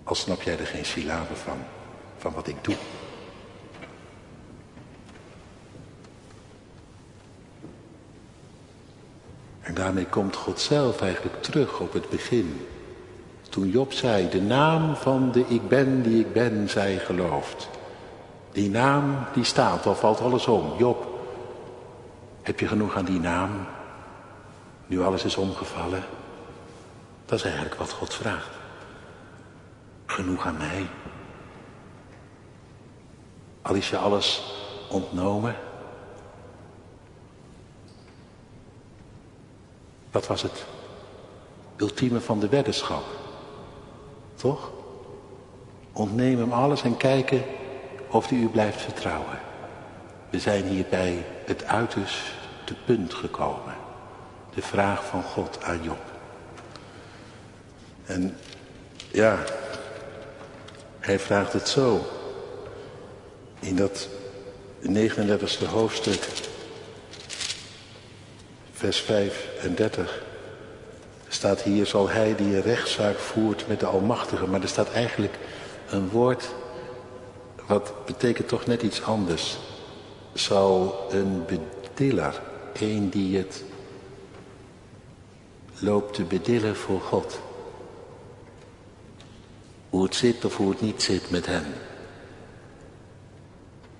Al 0.03 0.15
snap 0.15 0.41
jij 0.41 0.59
er 0.59 0.67
geen 0.67 0.85
syllabe 0.85 1.35
van, 1.35 1.57
van 2.17 2.33
wat 2.33 2.47
ik 2.47 2.63
doe. 2.63 2.75
Daarmee 9.79 10.05
komt 10.05 10.35
God 10.35 10.59
zelf 10.59 11.01
eigenlijk 11.01 11.41
terug 11.41 11.79
op 11.79 11.93
het 11.93 12.09
begin. 12.09 12.67
Toen 13.49 13.69
Job 13.69 13.93
zei, 13.93 14.29
de 14.29 14.41
naam 14.41 14.95
van 14.95 15.31
de 15.31 15.45
ik 15.47 15.67
ben 15.67 16.01
die 16.01 16.19
ik 16.19 16.33
ben, 16.33 16.69
zij 16.69 16.97
gelooft. 16.97 17.69
Die 18.51 18.69
naam 18.69 19.17
die 19.33 19.43
staat, 19.43 19.85
al 19.85 19.95
valt 19.95 20.21
alles 20.21 20.47
om. 20.47 20.73
Job, 20.77 21.07
heb 22.41 22.59
je 22.59 22.67
genoeg 22.67 22.95
aan 22.95 23.05
die 23.05 23.19
naam? 23.19 23.49
Nu 24.87 25.01
alles 25.01 25.23
is 25.23 25.35
omgevallen. 25.35 26.03
Dat 27.25 27.37
is 27.37 27.43
eigenlijk 27.43 27.75
wat 27.75 27.91
God 27.91 28.13
vraagt. 28.13 28.49
Genoeg 30.05 30.45
aan 30.45 30.57
mij. 30.57 30.85
Al 33.61 33.75
is 33.75 33.89
je 33.89 33.97
alles 33.97 34.53
ontnomen. 34.89 35.55
Dat 40.11 40.27
was 40.27 40.41
het 40.41 40.65
ultieme 41.77 42.21
van 42.21 42.39
de 42.39 42.49
weddenschap. 42.49 43.03
Toch? 44.35 44.71
Ontneem 45.93 46.39
hem 46.39 46.51
alles 46.51 46.83
en 46.83 46.97
kijken 46.97 47.43
of 48.09 48.29
hij 48.29 48.37
u 48.37 48.47
blijft 48.47 48.81
vertrouwen. 48.81 49.39
We 50.29 50.39
zijn 50.39 50.65
hier 50.65 50.85
bij 50.89 51.25
het 51.45 51.63
uiterste 51.63 52.75
punt 52.85 53.13
gekomen. 53.13 53.75
De 54.53 54.61
vraag 54.61 55.05
van 55.05 55.23
God 55.23 55.63
aan 55.63 55.83
Job. 55.83 56.01
En 58.05 58.37
ja, 59.11 59.37
hij 60.99 61.19
vraagt 61.19 61.53
het 61.53 61.67
zo. 61.67 62.05
In 63.59 63.75
dat 63.75 64.07
39e 64.81 65.65
hoofdstuk 65.69 66.27
vers 68.79 69.01
35 69.01 70.23
staat 71.27 71.61
hier, 71.61 71.85
zal 71.85 72.09
hij 72.09 72.35
die 72.35 72.55
een 72.55 72.61
rechtszaak 72.61 73.17
voert 73.17 73.67
met 73.67 73.79
de 73.79 73.85
Almachtige. 73.85 74.47
Maar 74.47 74.61
er 74.61 74.67
staat 74.67 74.91
eigenlijk 74.91 75.37
een 75.89 76.09
woord 76.09 76.49
wat 77.67 77.93
betekent 78.05 78.47
toch 78.47 78.65
net 78.65 78.81
iets 78.81 79.03
anders. 79.03 79.57
Zal 80.33 81.05
een 81.11 81.43
bediller, 81.45 82.41
een 82.73 83.09
die 83.09 83.37
het 83.37 83.63
loopt 85.79 86.13
te 86.13 86.23
bedillen 86.23 86.75
voor 86.75 87.01
God. 87.01 87.39
Hoe 89.89 90.03
het 90.03 90.15
zit 90.15 90.45
of 90.45 90.57
hoe 90.57 90.69
het 90.69 90.81
niet 90.81 91.01
zit 91.01 91.29
met 91.29 91.45
hem. 91.45 91.65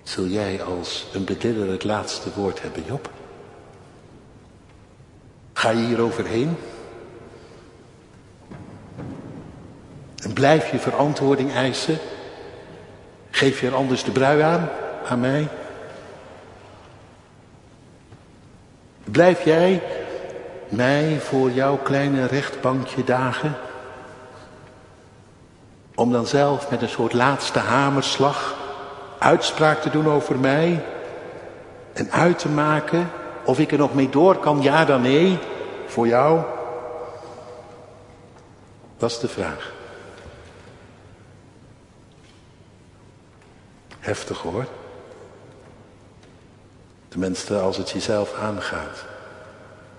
Zul 0.02 0.26
jij 0.26 0.62
als 0.62 1.06
een 1.12 1.24
bediller 1.24 1.70
het 1.70 1.84
laatste 1.84 2.30
woord 2.34 2.62
hebben, 2.62 2.84
Job? 2.84 3.19
Ga 5.60 5.70
je 5.70 5.86
hier 5.86 6.00
overheen? 6.00 6.56
En 10.22 10.32
blijf 10.32 10.70
je 10.70 10.78
verantwoording 10.78 11.54
eisen? 11.54 11.98
Geef 13.30 13.60
je 13.60 13.66
er 13.66 13.74
anders 13.74 14.04
de 14.04 14.10
brui 14.10 14.40
aan, 14.40 14.68
aan 15.08 15.20
mij? 15.20 15.48
Blijf 19.04 19.44
jij 19.44 19.82
mij 20.68 21.20
voor 21.20 21.50
jouw 21.50 21.76
kleine 21.76 22.26
rechtbankje 22.26 23.04
dagen? 23.04 23.54
Om 25.94 26.12
dan 26.12 26.26
zelf 26.26 26.70
met 26.70 26.82
een 26.82 26.88
soort 26.88 27.12
laatste 27.12 27.58
hamerslag 27.58 28.56
uitspraak 29.18 29.80
te 29.80 29.90
doen 29.90 30.08
over 30.08 30.38
mij 30.38 30.84
en 31.92 32.10
uit 32.10 32.38
te 32.38 32.48
maken 32.48 33.10
of 33.50 33.58
ik 33.58 33.72
er 33.72 33.78
nog 33.78 33.94
mee 33.94 34.08
door 34.08 34.38
kan, 34.38 34.62
ja 34.62 34.84
dan 34.84 35.02
nee, 35.02 35.38
voor 35.86 36.06
jou? 36.06 36.40
Dat 38.96 39.10
is 39.10 39.18
de 39.18 39.28
vraag. 39.28 39.72
Heftig 43.98 44.38
hoor. 44.38 44.66
Tenminste, 47.08 47.58
als 47.58 47.76
het 47.76 47.90
jezelf 47.90 48.34
aangaat. 48.34 49.04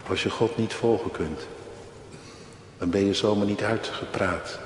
Als 0.09 0.23
je 0.23 0.29
God 0.29 0.57
niet 0.57 0.73
volgen 0.73 1.11
kunt, 1.11 1.47
dan 2.77 2.89
ben 2.89 3.05
je 3.05 3.13
zomaar 3.13 3.45
niet 3.45 3.63
uitgepraat. 3.63 4.59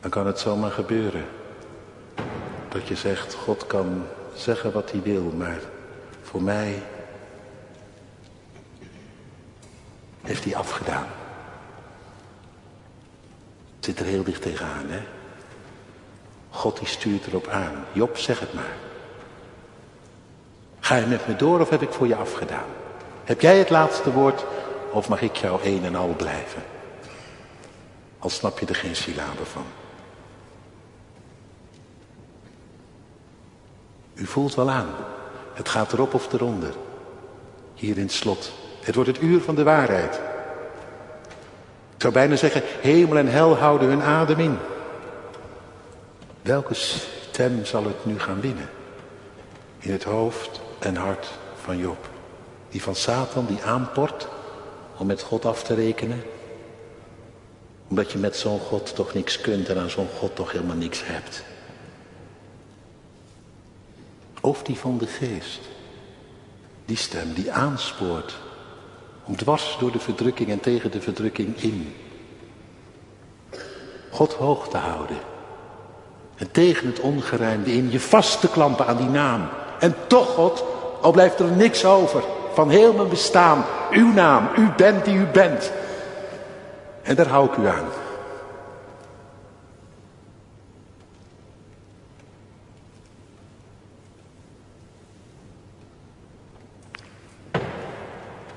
Dan 0.00 0.10
kan 0.10 0.26
het 0.26 0.38
zomaar 0.38 0.70
gebeuren. 0.70 1.24
Dat 2.68 2.88
je 2.88 2.96
zegt, 2.96 3.34
God 3.34 3.66
kan 3.66 4.06
zeggen 4.34 4.72
wat 4.72 4.90
hij 4.90 5.02
wil, 5.02 5.22
maar 5.22 5.60
voor 6.32 6.42
mij 6.42 6.82
heeft 10.22 10.44
hij 10.44 10.56
afgedaan. 10.56 11.06
zit 13.80 13.98
er 13.98 14.04
heel 14.04 14.22
dicht 14.22 14.42
tegenaan, 14.42 14.88
hè? 14.88 15.00
God 16.50 16.78
die 16.78 16.88
stuurt 16.88 17.26
erop 17.26 17.46
aan. 17.46 17.84
Job, 17.92 18.16
zeg 18.16 18.40
het 18.40 18.52
maar. 18.54 18.74
Ga 20.80 20.96
je 20.96 21.06
met 21.06 21.28
me 21.28 21.36
door 21.36 21.60
of 21.60 21.68
heb 21.68 21.82
ik 21.82 21.92
voor 21.92 22.06
je 22.06 22.16
afgedaan? 22.16 22.68
Heb 23.24 23.40
jij 23.40 23.58
het 23.58 23.70
laatste 23.70 24.12
woord 24.12 24.44
of 24.90 25.08
mag 25.08 25.22
ik 25.22 25.36
jou 25.36 25.60
een 25.62 25.84
en 25.84 25.94
al 25.94 26.14
blijven? 26.16 26.62
Al 28.18 28.30
snap 28.30 28.58
je 28.58 28.66
er 28.66 28.74
geen 28.74 28.96
syllabe 28.96 29.44
van. 29.44 29.64
U 34.14 34.26
voelt 34.26 34.54
wel 34.54 34.70
aan. 34.70 35.11
Het 35.52 35.68
gaat 35.68 35.92
erop 35.92 36.14
of 36.14 36.32
eronder. 36.32 36.74
Hier 37.74 37.96
in 37.96 38.02
het 38.02 38.12
slot. 38.12 38.52
Het 38.80 38.94
wordt 38.94 39.10
het 39.10 39.22
uur 39.22 39.40
van 39.40 39.54
de 39.54 39.62
waarheid. 39.62 40.20
Ik 41.94 42.08
zou 42.08 42.12
bijna 42.12 42.36
zeggen, 42.36 42.62
hemel 42.80 43.16
en 43.16 43.28
hel 43.28 43.56
houden 43.56 43.88
hun 43.88 44.02
adem 44.02 44.38
in. 44.38 44.58
Welke 46.42 46.74
stem 46.74 47.64
zal 47.64 47.84
het 47.84 48.04
nu 48.04 48.18
gaan 48.18 48.40
winnen? 48.40 48.68
In 49.78 49.92
het 49.92 50.04
hoofd 50.04 50.60
en 50.78 50.96
hart 50.96 51.30
van 51.62 51.78
Job. 51.78 52.08
Die 52.68 52.82
van 52.82 52.94
Satan 52.94 53.46
die 53.46 53.62
aanport 53.62 54.28
om 54.96 55.06
met 55.06 55.22
God 55.22 55.44
af 55.44 55.62
te 55.62 55.74
rekenen. 55.74 56.22
Omdat 57.88 58.12
je 58.12 58.18
met 58.18 58.36
zo'n 58.36 58.60
God 58.60 58.94
toch 58.94 59.14
niks 59.14 59.40
kunt 59.40 59.68
en 59.68 59.78
aan 59.78 59.90
zo'n 59.90 60.08
God 60.18 60.36
toch 60.36 60.52
helemaal 60.52 60.76
niks 60.76 61.00
hebt. 61.04 61.44
Of 64.42 64.62
die 64.62 64.78
van 64.78 64.98
de 64.98 65.06
geest. 65.06 65.60
Die 66.84 66.96
stem 66.96 67.32
die 67.34 67.52
aanspoort 67.52 68.38
om 69.24 69.36
dwars 69.36 69.76
door 69.80 69.92
de 69.92 69.98
verdrukking 69.98 70.50
en 70.50 70.60
tegen 70.60 70.90
de 70.90 71.00
verdrukking 71.00 71.56
in. 71.56 71.94
God 74.10 74.32
hoog 74.32 74.68
te 74.68 74.76
houden. 74.76 75.16
En 76.36 76.50
tegen 76.50 76.86
het 76.86 77.00
ongerijmde 77.00 77.72
in 77.72 77.90
je 77.90 78.00
vast 78.00 78.40
te 78.40 78.48
klampen 78.48 78.86
aan 78.86 78.96
die 78.96 79.08
naam. 79.08 79.48
En 79.80 79.94
toch 80.06 80.28
God, 80.28 80.64
al 81.00 81.12
blijft 81.12 81.38
er 81.38 81.50
niks 81.50 81.84
over 81.84 82.22
van 82.52 82.70
heel 82.70 82.92
mijn 82.92 83.08
bestaan. 83.08 83.64
Uw 83.90 84.12
naam, 84.12 84.48
u 84.56 84.68
bent 84.76 85.04
die 85.04 85.14
u 85.14 85.26
bent. 85.26 85.72
En 87.02 87.14
daar 87.14 87.28
hou 87.28 87.46
ik 87.50 87.56
u 87.56 87.66
aan. 87.66 88.01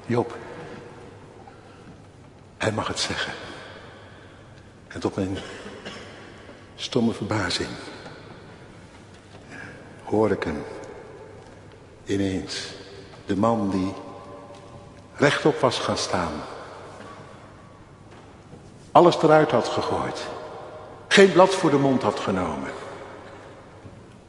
Job, 0.06 0.36
hij 2.58 2.72
mag 2.72 2.88
het 2.88 3.00
zeggen. 3.00 3.34
En 4.88 5.00
tot 5.00 5.16
mijn 5.16 5.38
stomme 6.76 7.14
verbazing 7.14 7.70
hoor 10.04 10.32
ik 10.32 10.44
hem 10.44 10.64
ineens. 12.06 12.74
De 13.26 13.36
man 13.36 13.70
die 13.70 13.94
rechtop 15.16 15.60
was 15.60 15.80
gaan 15.80 15.98
staan. 15.98 16.34
Alles 18.92 19.22
eruit 19.22 19.52
had 19.52 19.68
gegooid. 19.68 20.28
Geen 21.08 21.32
blad 21.32 21.56
voor 21.56 21.70
de 21.70 21.78
mond 21.78 22.02
had 22.02 22.20
genomen. 22.20 22.72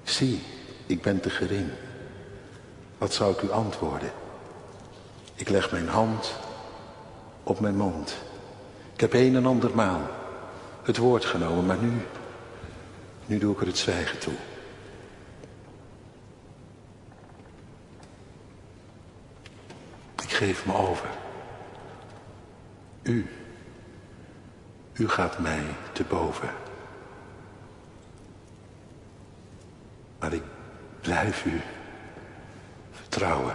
Zie, 0.03 0.43
ik 0.87 1.03
ben 1.03 1.21
te 1.21 1.31
gering. 1.31 1.71
Wat 2.99 3.13
zou 3.15 3.33
ik 3.33 3.43
u 3.43 3.51
antwoorden? 3.51 4.13
Ik 5.37 5.49
leg 5.49 5.71
mijn 5.71 5.89
hand 5.89 6.35
op 7.43 7.61
mijn 7.61 7.77
mond. 7.77 8.17
Ik 8.95 9.01
heb 9.01 9.13
een 9.13 9.37
en 9.37 9.47
ander 9.47 9.75
maal 9.75 10.01
het 10.83 10.97
woord 10.97 11.25
genomen, 11.25 11.67
maar 11.67 11.79
nu, 11.79 12.07
nu 13.27 13.39
doe 13.39 13.55
ik 13.55 13.61
er 13.61 13.67
het 13.67 13.79
zwijgen 13.79 14.19
toe. 14.19 14.35
Ik 20.23 20.33
geef 20.33 20.67
me 20.67 20.75
over. 20.75 21.09
U, 23.03 23.27
u 24.93 25.09
gaat 25.09 25.39
mij 25.39 25.65
te 25.93 26.05
boven. 26.05 26.51
Maar 30.19 30.33
ik 30.33 30.43
blijf 31.01 31.45
u 31.45 31.61
vertrouwen. 32.91 33.55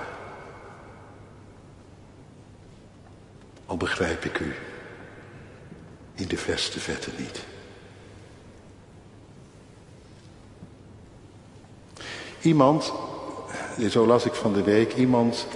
Al 3.71 3.77
begrijp 3.77 4.25
ik 4.25 4.39
u 4.39 4.53
in 6.13 6.27
de 6.27 6.37
verste 6.37 6.79
vette 6.79 7.09
niet. 7.17 7.39
Iemand, 12.41 12.93
zo 13.89 14.05
las 14.05 14.25
ik 14.25 14.33
van 14.33 14.53
de 14.53 14.63
week, 14.63 14.93
iemand 14.93 15.47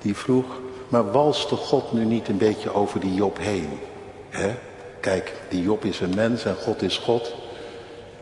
die 0.00 0.16
vroeg, 0.16 0.44
maar 0.88 1.12
walste 1.12 1.56
God 1.56 1.92
nu 1.92 2.04
niet 2.04 2.28
een 2.28 2.38
beetje 2.38 2.74
over 2.74 3.00
die 3.00 3.14
Job 3.14 3.38
heen? 3.38 3.78
He? 4.28 4.54
Kijk, 5.00 5.32
die 5.48 5.62
Job 5.62 5.84
is 5.84 6.00
een 6.00 6.14
mens 6.14 6.44
en 6.44 6.56
God 6.56 6.82
is 6.82 6.98
God. 6.98 7.34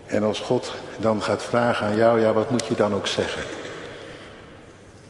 En 0.07 0.23
als 0.23 0.41
God 0.41 0.73
dan 0.99 1.23
gaat 1.23 1.43
vragen 1.43 1.87
aan 1.87 1.97
jou, 1.97 2.21
ja, 2.21 2.33
wat 2.33 2.51
moet 2.51 2.67
je 2.67 2.75
dan 2.75 2.95
ook 2.95 3.07
zeggen? 3.07 3.43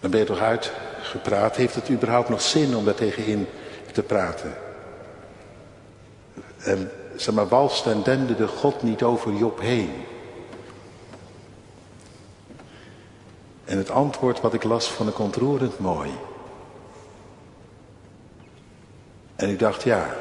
Dan 0.00 0.10
ben 0.10 0.20
je 0.20 0.26
toch 0.26 0.40
uitgepraat? 0.40 1.56
Heeft 1.56 1.74
het 1.74 1.90
überhaupt 1.90 2.28
nog 2.28 2.40
zin 2.40 2.76
om 2.76 2.84
daar 2.84 2.94
tegenin 2.94 3.46
te 3.98 4.04
praten. 4.04 4.54
En 6.58 6.90
zeg 7.16 7.34
maar, 7.34 7.48
walste 7.48 7.90
en 7.90 8.02
dende 8.02 8.34
de 8.34 8.46
God 8.46 8.82
niet 8.82 9.02
over 9.02 9.32
Job 9.32 9.60
heen. 9.60 9.90
En 13.64 13.78
het 13.78 13.90
antwoord 13.90 14.40
wat 14.40 14.54
ik 14.54 14.64
las 14.64 14.88
vond 14.88 15.10
ik 15.10 15.18
ontroerend 15.18 15.78
mooi. 15.78 16.10
En 19.36 19.48
ik 19.48 19.58
dacht, 19.58 19.82
ja, 19.82 20.14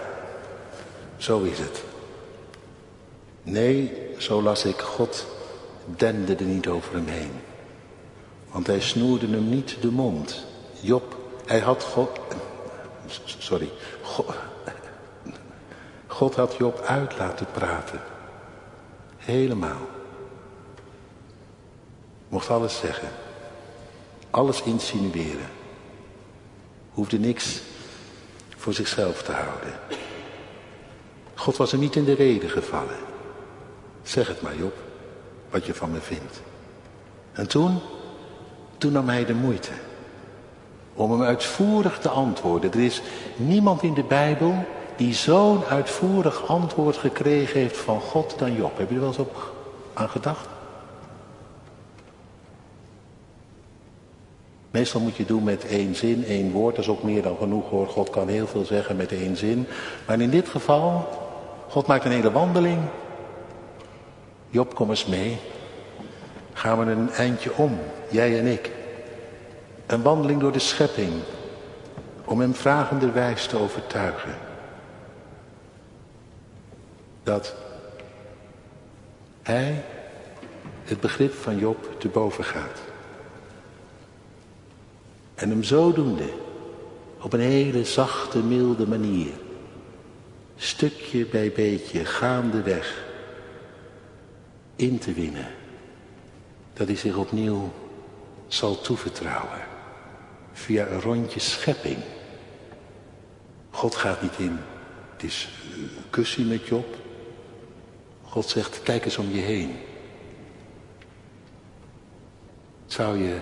zo 1.17 1.41
is 1.41 1.59
het. 1.59 1.83
Nee, 3.43 3.91
zo 4.17 4.41
las 4.41 4.65
ik, 4.65 4.79
God 4.79 5.25
dende 5.85 6.35
er 6.35 6.43
niet 6.43 6.67
over 6.67 6.93
hem 6.93 7.07
heen. 7.07 7.31
Want 8.51 8.67
hij 8.67 8.81
snoerde 8.81 9.27
hem 9.27 9.49
niet 9.49 9.77
de 9.81 9.91
mond. 9.91 10.45
Job, 10.79 11.15
hij 11.45 11.59
had 11.59 11.83
God, 11.83 12.09
sorry. 13.37 13.69
God, 16.07 16.35
had 16.35 16.55
Job 16.57 16.79
uit 16.79 17.17
laten 17.17 17.47
praten. 17.51 18.01
Helemaal. 19.17 19.87
Mocht 22.29 22.49
alles 22.49 22.77
zeggen. 22.77 23.09
Alles 24.29 24.61
insinueren. 24.61 25.49
Hoefde 26.91 27.19
niks 27.19 27.61
voor 28.57 28.73
zichzelf 28.73 29.23
te 29.23 29.31
houden. 29.31 29.73
God 31.35 31.57
was 31.57 31.71
er 31.71 31.77
niet 31.77 31.95
in 31.95 32.05
de 32.05 32.13
reden 32.13 32.49
gevallen. 32.49 32.97
Zeg 34.03 34.27
het 34.27 34.41
maar 34.41 34.55
Job, 34.55 34.75
wat 35.49 35.65
je 35.65 35.73
van 35.73 35.91
me 35.91 35.99
vindt. 35.99 36.41
En 37.31 37.47
toen, 37.47 37.79
toen 38.77 38.91
nam 38.91 39.09
hij 39.09 39.25
de 39.25 39.33
moeite 39.33 39.71
om 40.97 41.11
hem 41.11 41.21
uitvoerig 41.21 41.99
te 41.99 42.09
antwoorden. 42.09 42.71
Er 42.71 42.83
is 42.83 43.01
niemand 43.35 43.83
in 43.83 43.93
de 43.93 44.03
Bijbel 44.03 44.65
die 44.95 45.13
zo'n 45.13 45.63
uitvoerig 45.63 46.47
antwoord 46.47 46.97
gekregen 46.97 47.59
heeft 47.59 47.77
van 47.77 48.01
God 48.01 48.35
dan 48.37 48.53
Job. 48.55 48.77
Heb 48.77 48.89
je 48.89 48.95
er 48.95 48.99
wel 48.99 49.09
eens 49.09 49.17
op 49.17 49.53
aan 49.93 50.09
gedacht? 50.09 50.47
Meestal 54.71 55.01
moet 55.01 55.15
je 55.15 55.25
doen 55.25 55.43
met 55.43 55.65
één 55.65 55.95
zin, 55.95 56.25
één 56.25 56.51
woord. 56.51 56.75
Dat 56.75 56.83
is 56.83 56.91
ook 56.91 57.03
meer 57.03 57.21
dan 57.21 57.37
genoeg 57.37 57.69
hoor. 57.69 57.87
God 57.87 58.09
kan 58.09 58.27
heel 58.27 58.47
veel 58.47 58.65
zeggen 58.65 58.95
met 58.95 59.11
één 59.11 59.37
zin. 59.37 59.67
Maar 60.07 60.21
in 60.21 60.29
dit 60.29 60.47
geval, 60.47 61.07
God 61.69 61.87
maakt 61.87 62.05
een 62.05 62.11
hele 62.11 62.31
wandeling. 62.31 62.79
Job, 64.49 64.75
kom 64.75 64.89
eens 64.89 65.05
mee. 65.05 65.37
Gaan 66.53 66.79
we 66.79 66.91
een 66.91 67.09
eindje 67.11 67.55
om, 67.55 67.79
jij 68.09 68.39
en 68.39 68.45
ik. 68.45 68.71
Een 69.87 70.01
wandeling 70.01 70.39
door 70.39 70.51
de 70.51 70.59
schepping. 70.59 71.13
Om 72.25 72.39
hem 72.39 72.53
vragenderwijs 72.53 73.47
te 73.47 73.57
overtuigen. 73.57 74.35
Dat 77.23 77.55
hij 79.41 79.83
het 80.83 80.99
begrip 80.99 81.33
van 81.33 81.57
Job 81.57 81.99
te 81.99 82.07
boven 82.07 82.43
gaat. 82.43 82.79
En 85.35 85.49
hem 85.49 85.63
zodoende, 85.63 86.29
op 87.21 87.33
een 87.33 87.39
hele 87.39 87.85
zachte, 87.85 88.43
milde 88.43 88.87
manier, 88.87 89.31
stukje 90.55 91.25
bij 91.25 91.51
beetje, 91.51 92.05
gaandeweg, 92.05 93.05
in 94.75 94.99
te 94.99 95.13
winnen. 95.13 95.47
Dat 96.73 96.87
hij 96.87 96.95
zich 96.95 97.15
opnieuw 97.15 97.71
zal 98.47 98.81
toevertrouwen. 98.81 99.76
Via 100.57 100.87
een 100.87 101.01
rondje 101.01 101.39
schepping. 101.39 101.97
God 103.69 103.95
gaat 103.95 104.21
niet 104.21 104.37
in, 104.37 104.59
het 105.13 105.23
is 105.23 105.49
kussie 106.09 106.45
met 106.45 106.67
Job. 106.67 106.95
God 108.23 108.49
zegt, 108.49 108.83
kijk 108.83 109.05
eens 109.05 109.17
om 109.17 109.29
je 109.29 109.41
heen. 109.41 109.75
Zou 112.85 113.17
je 113.17 113.39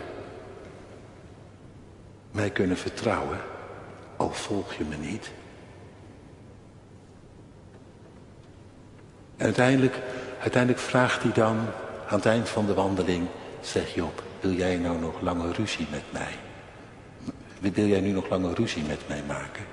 mij 2.31 2.49
kunnen 2.49 2.77
vertrouwen, 2.77 3.39
al 4.17 4.31
volg 4.31 4.73
je 4.73 4.83
me 4.83 4.95
niet. 4.95 5.31
En 9.37 9.45
uiteindelijk, 9.45 10.01
uiteindelijk 10.39 10.81
vraagt 10.83 11.23
hij 11.23 11.31
dan 11.31 11.57
aan 12.07 12.17
het 12.17 12.25
eind 12.25 12.49
van 12.49 12.65
de 12.65 12.73
wandeling, 12.73 13.27
zeg 13.61 13.93
Job, 13.93 14.23
wil 14.39 14.51
jij 14.51 14.77
nou 14.77 14.99
nog 14.99 15.21
lange 15.21 15.51
ruzie 15.51 15.87
met 15.91 16.03
mij? 16.11 16.33
Wil 17.73 17.87
jij 17.87 17.99
nu 17.99 18.11
nog 18.11 18.29
lange 18.29 18.53
ruzie 18.53 18.83
met 18.83 19.07
mij 19.07 19.23
maken? 19.27 19.65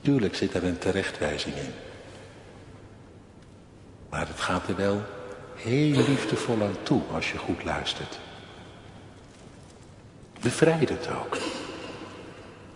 Tuurlijk 0.00 0.34
zit 0.34 0.54
er 0.54 0.64
een 0.64 0.78
terechtwijzing 0.78 1.54
in. 1.54 1.72
Maar 4.08 4.28
het 4.28 4.40
gaat 4.40 4.68
er 4.68 4.76
wel 4.76 5.02
heel 5.54 6.02
liefdevol 6.08 6.62
aan 6.62 6.76
toe 6.82 7.02
als 7.12 7.32
je 7.32 7.38
goed 7.38 7.64
luistert. 7.64 8.18
Bevrijd 10.40 10.88
het 10.88 11.08
ook. 11.10 11.38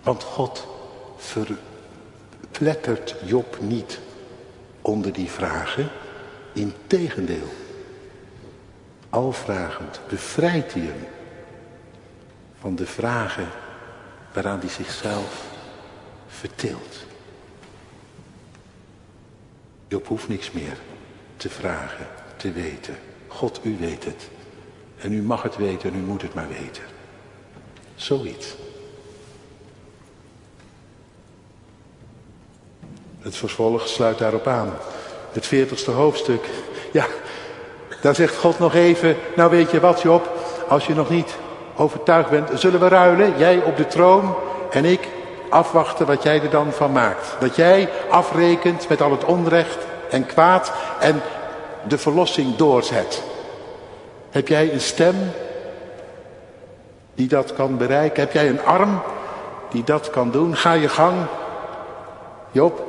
Want 0.02 0.22
God 0.22 0.66
verplettert 1.16 3.14
Job 3.24 3.58
niet 3.60 4.00
onder 4.80 5.12
die 5.12 5.30
vragen. 5.30 5.90
Integendeel. 6.52 7.61
Al 9.12 9.32
vragend 9.32 10.00
bevrijdt 10.08 10.72
hij 10.72 10.82
hem 10.82 11.06
van 12.60 12.74
de 12.74 12.86
vragen 12.86 13.48
waaraan 14.32 14.58
hij 14.58 14.68
zichzelf 14.68 15.44
verteelt. 16.26 17.04
Job 19.88 20.06
hoeft 20.06 20.28
niks 20.28 20.50
meer 20.50 20.76
te 21.36 21.48
vragen 21.48 22.06
te 22.36 22.52
weten. 22.52 22.96
God, 23.28 23.60
u 23.62 23.76
weet 23.78 24.04
het. 24.04 24.28
En 24.98 25.12
u 25.12 25.22
mag 25.22 25.42
het 25.42 25.56
weten 25.56 25.92
en 25.92 25.98
u 25.98 26.02
moet 26.02 26.22
het 26.22 26.34
maar 26.34 26.48
weten. 26.48 26.82
Zoiets. 27.94 28.54
Het 33.18 33.36
vervolg 33.36 33.88
sluit 33.88 34.18
daarop 34.18 34.46
aan. 34.46 34.72
Het 35.32 35.46
veertigste 35.46 35.90
hoofdstuk. 35.90 36.48
Ja, 36.92 37.06
daar 38.02 38.14
zegt 38.14 38.36
God 38.36 38.58
nog 38.58 38.74
even, 38.74 39.16
nou 39.36 39.50
weet 39.50 39.70
je 39.70 39.80
wat 39.80 40.02
Job, 40.02 40.28
als 40.68 40.86
je 40.86 40.94
nog 40.94 41.10
niet 41.10 41.36
overtuigd 41.76 42.30
bent, 42.30 42.50
zullen 42.54 42.80
we 42.80 42.88
ruilen, 42.88 43.38
jij 43.38 43.62
op 43.62 43.76
de 43.76 43.86
troon 43.86 44.34
en 44.70 44.84
ik 44.84 45.08
afwachten 45.48 46.06
wat 46.06 46.22
jij 46.22 46.42
er 46.42 46.50
dan 46.50 46.72
van 46.72 46.92
maakt. 46.92 47.36
Dat 47.40 47.56
jij 47.56 47.88
afrekent 48.10 48.88
met 48.88 49.02
al 49.02 49.10
het 49.10 49.24
onrecht 49.24 49.78
en 50.10 50.26
kwaad 50.26 50.72
en 51.00 51.22
de 51.88 51.98
verlossing 51.98 52.56
doorzet. 52.56 53.22
Heb 54.30 54.48
jij 54.48 54.72
een 54.72 54.80
stem 54.80 55.16
die 57.14 57.28
dat 57.28 57.52
kan 57.52 57.76
bereiken? 57.76 58.22
Heb 58.22 58.32
jij 58.32 58.48
een 58.48 58.64
arm 58.64 59.02
die 59.70 59.84
dat 59.84 60.10
kan 60.10 60.30
doen? 60.30 60.56
Ga 60.56 60.72
je 60.72 60.88
gang. 60.88 61.16
Job, 62.50 62.82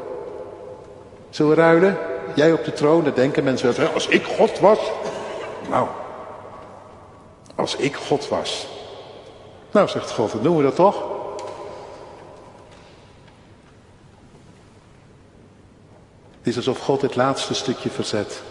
zullen 1.30 1.56
we 1.56 1.62
ruilen? 1.62 1.98
Jij 2.36 2.52
op 2.52 2.64
de 2.64 2.74
troon, 2.74 3.04
dan 3.04 3.14
denken 3.14 3.44
mensen 3.44 3.76
wel, 3.76 3.94
als 3.94 4.08
ik 4.08 4.26
God 4.26 4.60
was. 4.60 4.80
Nou, 5.70 5.88
als 7.56 7.76
ik 7.76 7.96
God 7.96 8.28
was. 8.28 8.68
Nou, 9.72 9.88
zegt 9.88 10.12
God, 10.12 10.32
dan 10.32 10.44
doen 10.44 10.58
we 10.58 10.64
dat 10.64 10.76
toch? 10.76 11.04
Het 16.38 16.48
is 16.48 16.56
alsof 16.56 16.80
God 16.80 17.02
het 17.02 17.16
laatste 17.16 17.54
stukje 17.54 17.90
verzet 17.90 18.42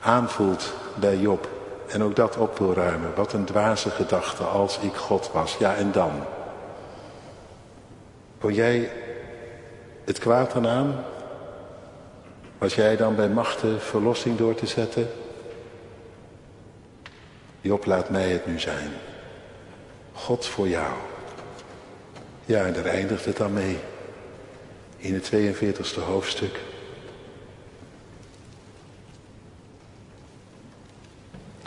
aanvoelt 0.00 0.72
bij 0.94 1.16
Job. 1.16 1.48
En 1.88 2.02
ook 2.02 2.16
dat 2.16 2.36
op 2.36 2.58
wil 2.58 2.74
ruimen. 2.74 3.14
Wat 3.14 3.32
een 3.32 3.44
dwaze 3.44 3.90
gedachte 3.90 4.44
als 4.44 4.78
ik 4.78 4.94
God 4.94 5.30
was. 5.32 5.56
Ja, 5.58 5.74
en 5.74 5.92
dan? 5.92 6.10
Kon 8.40 8.54
jij 8.54 8.90
het 10.04 10.18
kwaad 10.18 10.54
aan? 10.54 11.04
Was 12.58 12.74
jij 12.74 12.96
dan 12.96 13.16
bij 13.16 13.28
machten 13.28 13.80
verlossing 13.80 14.36
door 14.36 14.54
te 14.54 14.66
zetten? 14.66 15.08
Job, 17.60 17.86
laat 17.86 18.10
mij 18.10 18.30
het 18.30 18.46
nu 18.46 18.60
zijn. 18.60 18.90
God 20.12 20.46
voor 20.46 20.68
jou. 20.68 20.96
Ja, 22.44 22.64
en 22.64 22.72
daar 22.72 22.84
eindigt 22.84 23.24
het 23.24 23.36
dan 23.36 23.52
mee. 23.52 23.78
In 24.96 25.14
het 25.14 25.30
42e 25.34 26.02
hoofdstuk. 26.04 26.60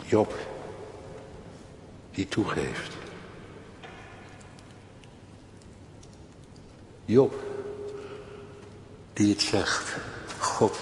Job, 0.04 0.34
die 2.10 2.28
toegeeft. 2.28 2.96
Job, 7.04 7.34
die 9.12 9.30
het 9.30 9.40
zegt, 9.40 9.96
God, 10.52 10.78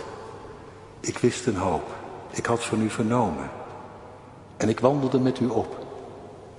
ik 1.00 1.18
wist 1.18 1.46
een 1.46 1.56
hoop, 1.56 1.94
ik 2.30 2.46
had 2.46 2.64
van 2.64 2.82
u 2.82 2.90
vernomen 2.90 3.50
en 4.56 4.68
ik 4.68 4.80
wandelde 4.80 5.18
met 5.18 5.40
u 5.40 5.46
op. 5.46 5.86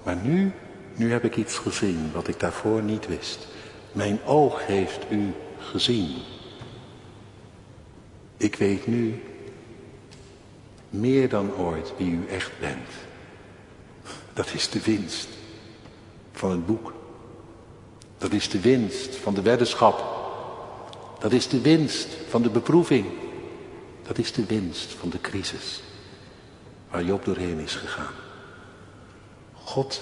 Maar 0.03 0.15
nu, 0.15 0.51
nu 0.95 1.11
heb 1.11 1.23
ik 1.23 1.35
iets 1.35 1.57
gezien 1.57 2.11
wat 2.13 2.27
ik 2.27 2.39
daarvoor 2.39 2.81
niet 2.81 3.07
wist. 3.07 3.47
Mijn 3.91 4.23
oog 4.25 4.65
heeft 4.65 4.99
u 5.09 5.33
gezien. 5.57 6.21
Ik 8.37 8.55
weet 8.55 8.87
nu 8.87 9.23
meer 10.89 11.29
dan 11.29 11.55
ooit 11.55 11.93
wie 11.97 12.11
u 12.11 12.27
echt 12.27 12.51
bent. 12.59 12.89
Dat 14.33 14.53
is 14.53 14.69
de 14.69 14.81
winst 14.81 15.27
van 16.31 16.51
het 16.51 16.65
boek. 16.65 16.93
Dat 18.17 18.31
is 18.31 18.49
de 18.49 18.59
winst 18.59 19.15
van 19.15 19.33
de 19.33 19.41
weddenschap. 19.41 20.20
Dat 21.21 21.31
is 21.31 21.47
de 21.47 21.61
winst 21.61 22.07
van 22.29 22.41
de 22.41 22.49
beproeving. 22.49 23.05
Dat 24.07 24.17
is 24.17 24.31
de 24.31 24.45
winst 24.45 24.93
van 24.93 25.09
de 25.09 25.21
crisis 25.21 25.81
waar 26.89 27.03
Job 27.03 27.25
doorheen 27.25 27.59
is 27.59 27.75
gegaan. 27.75 28.13
God 29.53 30.01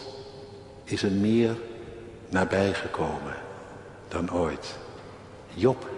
is 0.83 1.03
er 1.03 1.11
meer 1.11 1.57
nabij 2.29 2.73
gekomen 2.73 3.35
dan 4.07 4.33
ooit. 4.33 4.77
Job 5.53 5.89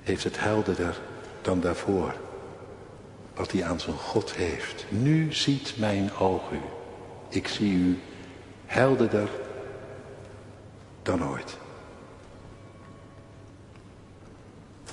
heeft 0.00 0.24
het 0.24 0.40
helderder 0.40 1.00
dan 1.42 1.60
daarvoor 1.60 2.14
wat 3.34 3.52
hij 3.52 3.64
aan 3.64 3.80
zijn 3.80 3.96
God 3.96 4.34
heeft. 4.34 4.84
Nu 4.88 5.32
ziet 5.32 5.74
mijn 5.78 6.12
oog 6.12 6.50
u. 6.50 6.60
Ik 7.28 7.48
zie 7.48 7.72
u 7.72 7.98
helderder 8.66 9.28
dan 11.02 11.24
ooit. 11.24 11.56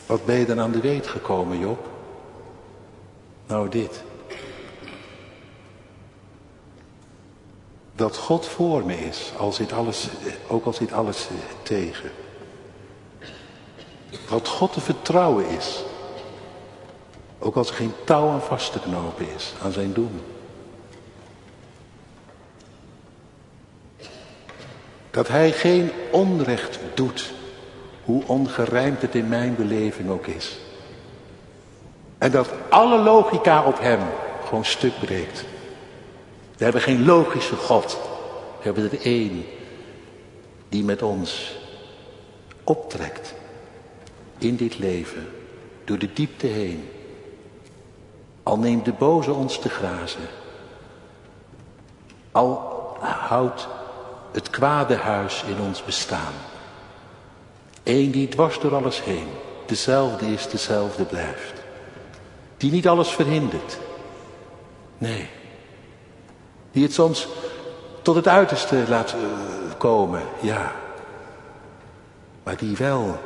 Wat 0.07 0.25
ben 0.25 0.35
je 0.35 0.45
dan 0.45 0.59
aan 0.59 0.71
de 0.71 0.81
weet 0.81 1.07
gekomen, 1.07 1.59
Job? 1.59 1.87
Nou, 3.47 3.69
dit. 3.69 4.03
Dat 7.95 8.17
God 8.17 8.45
voor 8.45 8.85
me 8.85 8.97
is, 8.99 9.31
alles, 9.73 10.07
ook 10.47 10.65
al 10.65 10.73
zit 10.73 10.91
alles 10.91 11.27
tegen. 11.63 12.11
Dat 14.29 14.47
God 14.47 14.73
te 14.73 14.81
vertrouwen 14.81 15.47
is. 15.49 15.83
Ook 17.39 17.55
als 17.55 17.69
er 17.69 17.75
geen 17.75 17.93
touw 18.03 18.29
aan 18.29 18.41
vast 18.41 18.71
te 18.71 18.79
knopen 18.79 19.33
is 19.35 19.53
aan 19.63 19.71
zijn 19.71 19.93
doen. 19.93 20.21
Dat 25.11 25.27
hij 25.27 25.51
geen 25.51 25.91
onrecht 26.11 26.79
doet, 26.93 27.33
hoe 28.07 28.23
ongerijmd 28.25 29.01
het 29.01 29.15
in 29.15 29.27
mijn 29.27 29.55
beleving 29.55 30.09
ook 30.09 30.27
is. 30.27 30.57
En 32.17 32.31
dat 32.31 32.49
alle 32.69 32.97
logica 32.97 33.63
op 33.63 33.79
hem 33.79 33.99
gewoon 34.45 34.65
stuk 34.65 34.99
breekt. 34.99 35.45
We 36.57 36.63
hebben 36.63 36.81
geen 36.81 37.05
logische 37.05 37.55
God. 37.55 37.99
We 38.57 38.63
hebben 38.63 38.91
er 38.91 39.01
één 39.01 39.45
die 40.69 40.83
met 40.83 41.01
ons 41.01 41.57
optrekt 42.63 43.33
in 44.37 44.55
dit 44.55 44.79
leven, 44.79 45.27
door 45.83 45.97
de 45.97 46.13
diepte 46.13 46.47
heen. 46.47 46.89
Al 48.43 48.57
neemt 48.57 48.85
de 48.85 48.93
boze 48.93 49.33
ons 49.33 49.59
te 49.59 49.69
grazen. 49.69 50.27
Al 52.31 52.75
houdt 52.99 53.67
het 54.31 54.49
kwade 54.49 54.95
huis 54.95 55.43
in 55.47 55.59
ons 55.59 55.83
bestaan. 55.83 56.33
Eén 57.87 58.11
die 58.11 58.27
dwars 58.27 58.59
door 58.59 58.75
alles 58.75 59.03
heen, 59.03 59.27
dezelfde 59.65 60.25
is, 60.25 60.49
dezelfde 60.49 61.03
blijft. 61.03 61.53
Die 62.57 62.71
niet 62.71 62.87
alles 62.87 63.09
verhindert. 63.09 63.77
Nee. 64.97 65.29
Die 66.71 66.83
het 66.83 66.93
soms 66.93 67.27
tot 68.01 68.15
het 68.15 68.27
uiterste 68.27 68.83
laat 68.87 69.13
uh, 69.13 69.21
komen, 69.77 70.21
ja. 70.41 70.71
Maar 72.43 72.57
die 72.57 72.77
wel 72.77 73.19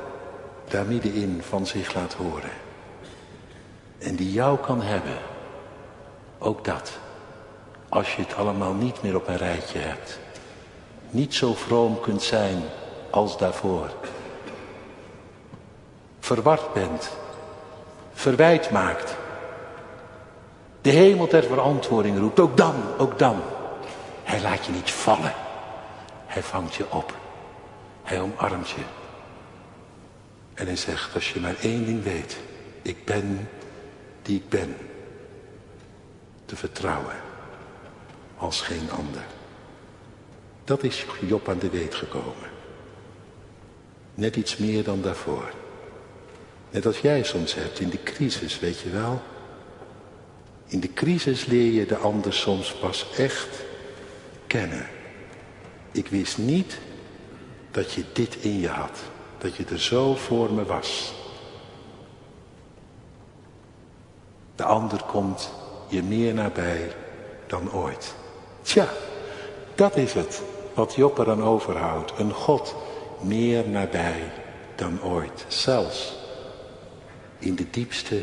daar 0.67 0.85
middenin 0.85 1.41
van 1.49 1.65
zich 1.65 1.93
laat 1.93 2.13
horen. 2.13 2.51
En 3.97 4.15
die 4.15 4.31
jou 4.31 4.57
kan 4.59 4.81
hebben. 4.81 5.17
Ook 6.37 6.65
dat. 6.65 6.91
Als 7.89 8.15
je 8.15 8.21
het 8.21 8.35
allemaal 8.35 8.73
niet 8.73 9.01
meer 9.01 9.15
op 9.15 9.27
een 9.27 9.37
rijtje 9.37 9.79
hebt. 9.79 10.19
Niet 11.09 11.33
zo 11.33 11.53
vroom 11.53 11.99
kunt 11.99 12.21
zijn 12.21 12.63
als 13.09 13.37
daarvoor. 13.37 13.89
Verward 16.31 16.73
bent. 16.73 17.09
Verwijt 18.13 18.71
maakt. 18.71 19.15
De 20.81 20.89
hemel 20.89 21.27
ter 21.27 21.43
verantwoording 21.43 22.17
roept. 22.17 22.39
Ook 22.39 22.57
dan, 22.57 22.75
ook 22.97 23.19
dan. 23.19 23.41
Hij 24.23 24.41
laat 24.41 24.65
je 24.65 24.71
niet 24.71 24.91
vallen. 24.91 25.33
Hij 26.25 26.43
vangt 26.43 26.75
je 26.75 26.91
op. 26.91 27.15
Hij 28.03 28.21
omarmt 28.21 28.69
je. 28.69 28.81
En 30.53 30.65
hij 30.65 30.75
zegt, 30.75 31.13
als 31.13 31.33
je 31.33 31.39
maar 31.39 31.55
één 31.61 31.85
ding 31.85 32.03
weet. 32.03 32.37
Ik 32.81 33.05
ben 33.05 33.49
die 34.21 34.37
ik 34.37 34.49
ben. 34.49 34.75
Te 36.45 36.55
vertrouwen. 36.55 37.15
Als 38.37 38.61
geen 38.61 38.91
ander. 38.91 39.23
Dat 40.63 40.83
is 40.83 41.05
Job 41.21 41.49
aan 41.49 41.59
de 41.59 41.69
weet 41.69 41.95
gekomen. 41.95 42.49
Net 44.13 44.35
iets 44.35 44.57
meer 44.57 44.83
dan 44.83 45.01
daarvoor. 45.01 45.60
Net 46.71 46.85
als 46.85 46.99
jij 46.99 47.23
soms 47.23 47.53
hebt 47.53 47.79
in 47.79 47.89
de 47.89 48.03
crisis, 48.03 48.59
weet 48.59 48.79
je 48.79 48.89
wel. 48.89 49.21
In 50.65 50.79
de 50.79 50.93
crisis 50.93 51.45
leer 51.45 51.71
je 51.71 51.85
de 51.85 51.97
ander 51.97 52.33
soms 52.33 52.73
pas 52.73 53.05
echt 53.17 53.63
kennen. 54.47 54.87
Ik 55.91 56.07
wist 56.07 56.37
niet 56.37 56.77
dat 57.71 57.91
je 57.91 58.03
dit 58.13 58.35
in 58.35 58.59
je 58.59 58.67
had. 58.67 58.99
Dat 59.37 59.55
je 59.55 59.65
er 59.65 59.79
zo 59.79 60.15
voor 60.15 60.53
me 60.53 60.65
was. 60.65 61.13
De 64.55 64.63
ander 64.63 65.03
komt 65.03 65.51
je 65.87 66.03
meer 66.03 66.33
nabij 66.33 66.95
dan 67.47 67.71
ooit. 67.73 68.15
Tja, 68.61 68.87
dat 69.75 69.95
is 69.95 70.13
het 70.13 70.41
wat 70.73 70.95
Job 70.95 71.17
eraan 71.17 71.43
overhoudt. 71.43 72.11
Een 72.17 72.33
God 72.33 72.75
meer 73.21 73.67
nabij 73.67 74.31
dan 74.75 75.03
ooit. 75.03 75.45
Zelfs 75.47 76.19
in 77.41 77.55
de 77.55 77.69
diepste 77.69 78.21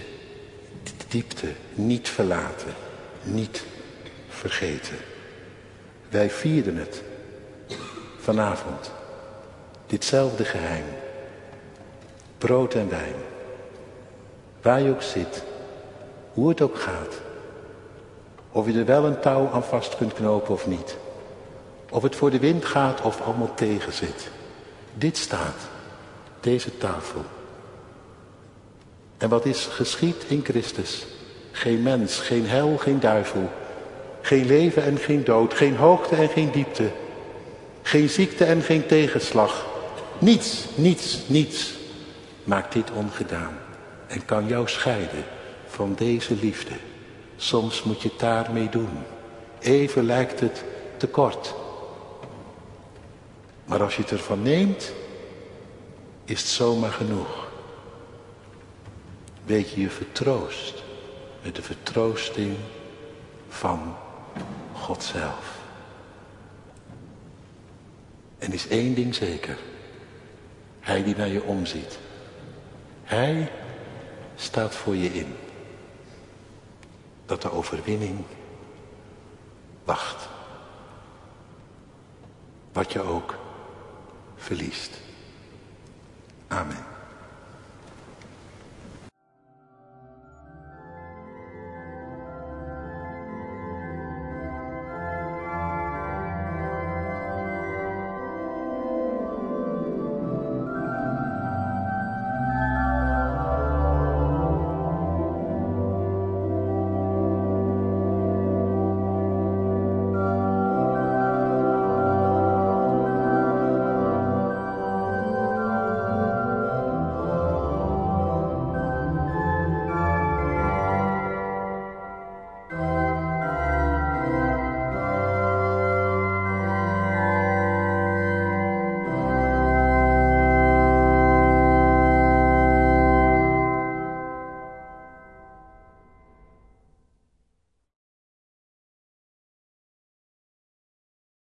diepte 1.08 1.52
niet 1.74 2.08
verlaten, 2.08 2.74
niet 3.22 3.64
vergeten. 4.28 4.96
Wij 6.08 6.30
vierden 6.30 6.76
het 6.76 7.02
vanavond. 8.18 8.92
Ditzelfde 9.86 10.44
geheim. 10.44 10.84
Brood 12.38 12.74
en 12.74 12.88
wijn. 12.88 13.14
Waar 14.62 14.80
je 14.80 14.90
ook 14.90 15.02
zit. 15.02 15.42
Hoe 16.32 16.48
het 16.48 16.60
ook 16.60 16.78
gaat. 16.78 17.20
Of 18.52 18.66
je 18.66 18.78
er 18.78 18.84
wel 18.84 19.04
een 19.04 19.20
touw 19.20 19.50
aan 19.50 19.64
vast 19.64 19.96
kunt 19.96 20.12
knopen 20.12 20.54
of 20.54 20.66
niet. 20.66 20.96
Of 21.90 22.02
het 22.02 22.16
voor 22.16 22.30
de 22.30 22.38
wind 22.38 22.64
gaat 22.64 23.00
of 23.00 23.20
allemaal 23.20 23.54
tegen 23.54 23.92
zit. 23.92 24.30
Dit 24.94 25.16
staat. 25.16 25.68
Deze 26.40 26.78
tafel. 26.78 27.24
En 29.18 29.28
wat 29.28 29.46
is 29.46 29.64
geschied 29.70 30.24
in 30.28 30.44
Christus? 30.44 31.06
Geen 31.52 31.82
mens, 31.82 32.18
geen 32.18 32.46
hel, 32.46 32.76
geen 32.76 33.00
duivel. 33.00 33.50
Geen 34.20 34.46
leven 34.46 34.82
en 34.82 34.98
geen 34.98 35.24
dood. 35.24 35.54
Geen 35.54 35.76
hoogte 35.76 36.14
en 36.16 36.28
geen 36.28 36.50
diepte. 36.50 36.90
Geen 37.82 38.08
ziekte 38.08 38.44
en 38.44 38.62
geen 38.62 38.86
tegenslag. 38.86 39.66
Niets, 40.18 40.64
niets, 40.74 41.18
niets 41.26 41.74
maakt 42.44 42.72
dit 42.72 42.90
ongedaan. 42.90 43.58
En 44.06 44.24
kan 44.24 44.46
jou 44.46 44.68
scheiden 44.68 45.24
van 45.66 45.94
deze 45.94 46.34
liefde. 46.40 46.74
Soms 47.36 47.82
moet 47.82 48.02
je 48.02 48.08
het 48.08 48.18
daarmee 48.18 48.68
doen. 48.68 48.88
Even 49.60 50.04
lijkt 50.04 50.40
het 50.40 50.64
te 50.96 51.06
kort. 51.06 51.54
Maar 53.64 53.82
als 53.82 53.96
je 53.96 54.02
het 54.02 54.10
ervan 54.10 54.42
neemt, 54.42 54.92
is 56.24 56.40
het 56.40 56.48
zomaar 56.48 56.92
genoeg 56.92 57.47
weet 59.48 59.70
je 59.70 59.80
je 59.80 59.90
vertroost 59.90 60.82
met 61.42 61.56
de 61.56 61.62
vertroosting 61.62 62.56
van 63.48 63.96
God 64.72 65.02
zelf. 65.02 65.58
En 68.38 68.52
is 68.52 68.68
één 68.68 68.94
ding 68.94 69.14
zeker. 69.14 69.58
Hij 70.80 71.02
die 71.04 71.16
naar 71.16 71.28
je 71.28 71.42
omziet. 71.42 71.98
Hij 73.04 73.52
staat 74.36 74.74
voor 74.74 74.96
je 74.96 75.12
in. 75.12 75.34
Dat 77.26 77.42
de 77.42 77.50
overwinning 77.50 78.24
wacht. 79.84 80.28
Wat 82.72 82.92
je 82.92 83.00
ook 83.00 83.34
verliest. 84.36 85.00
Amen. 86.48 86.97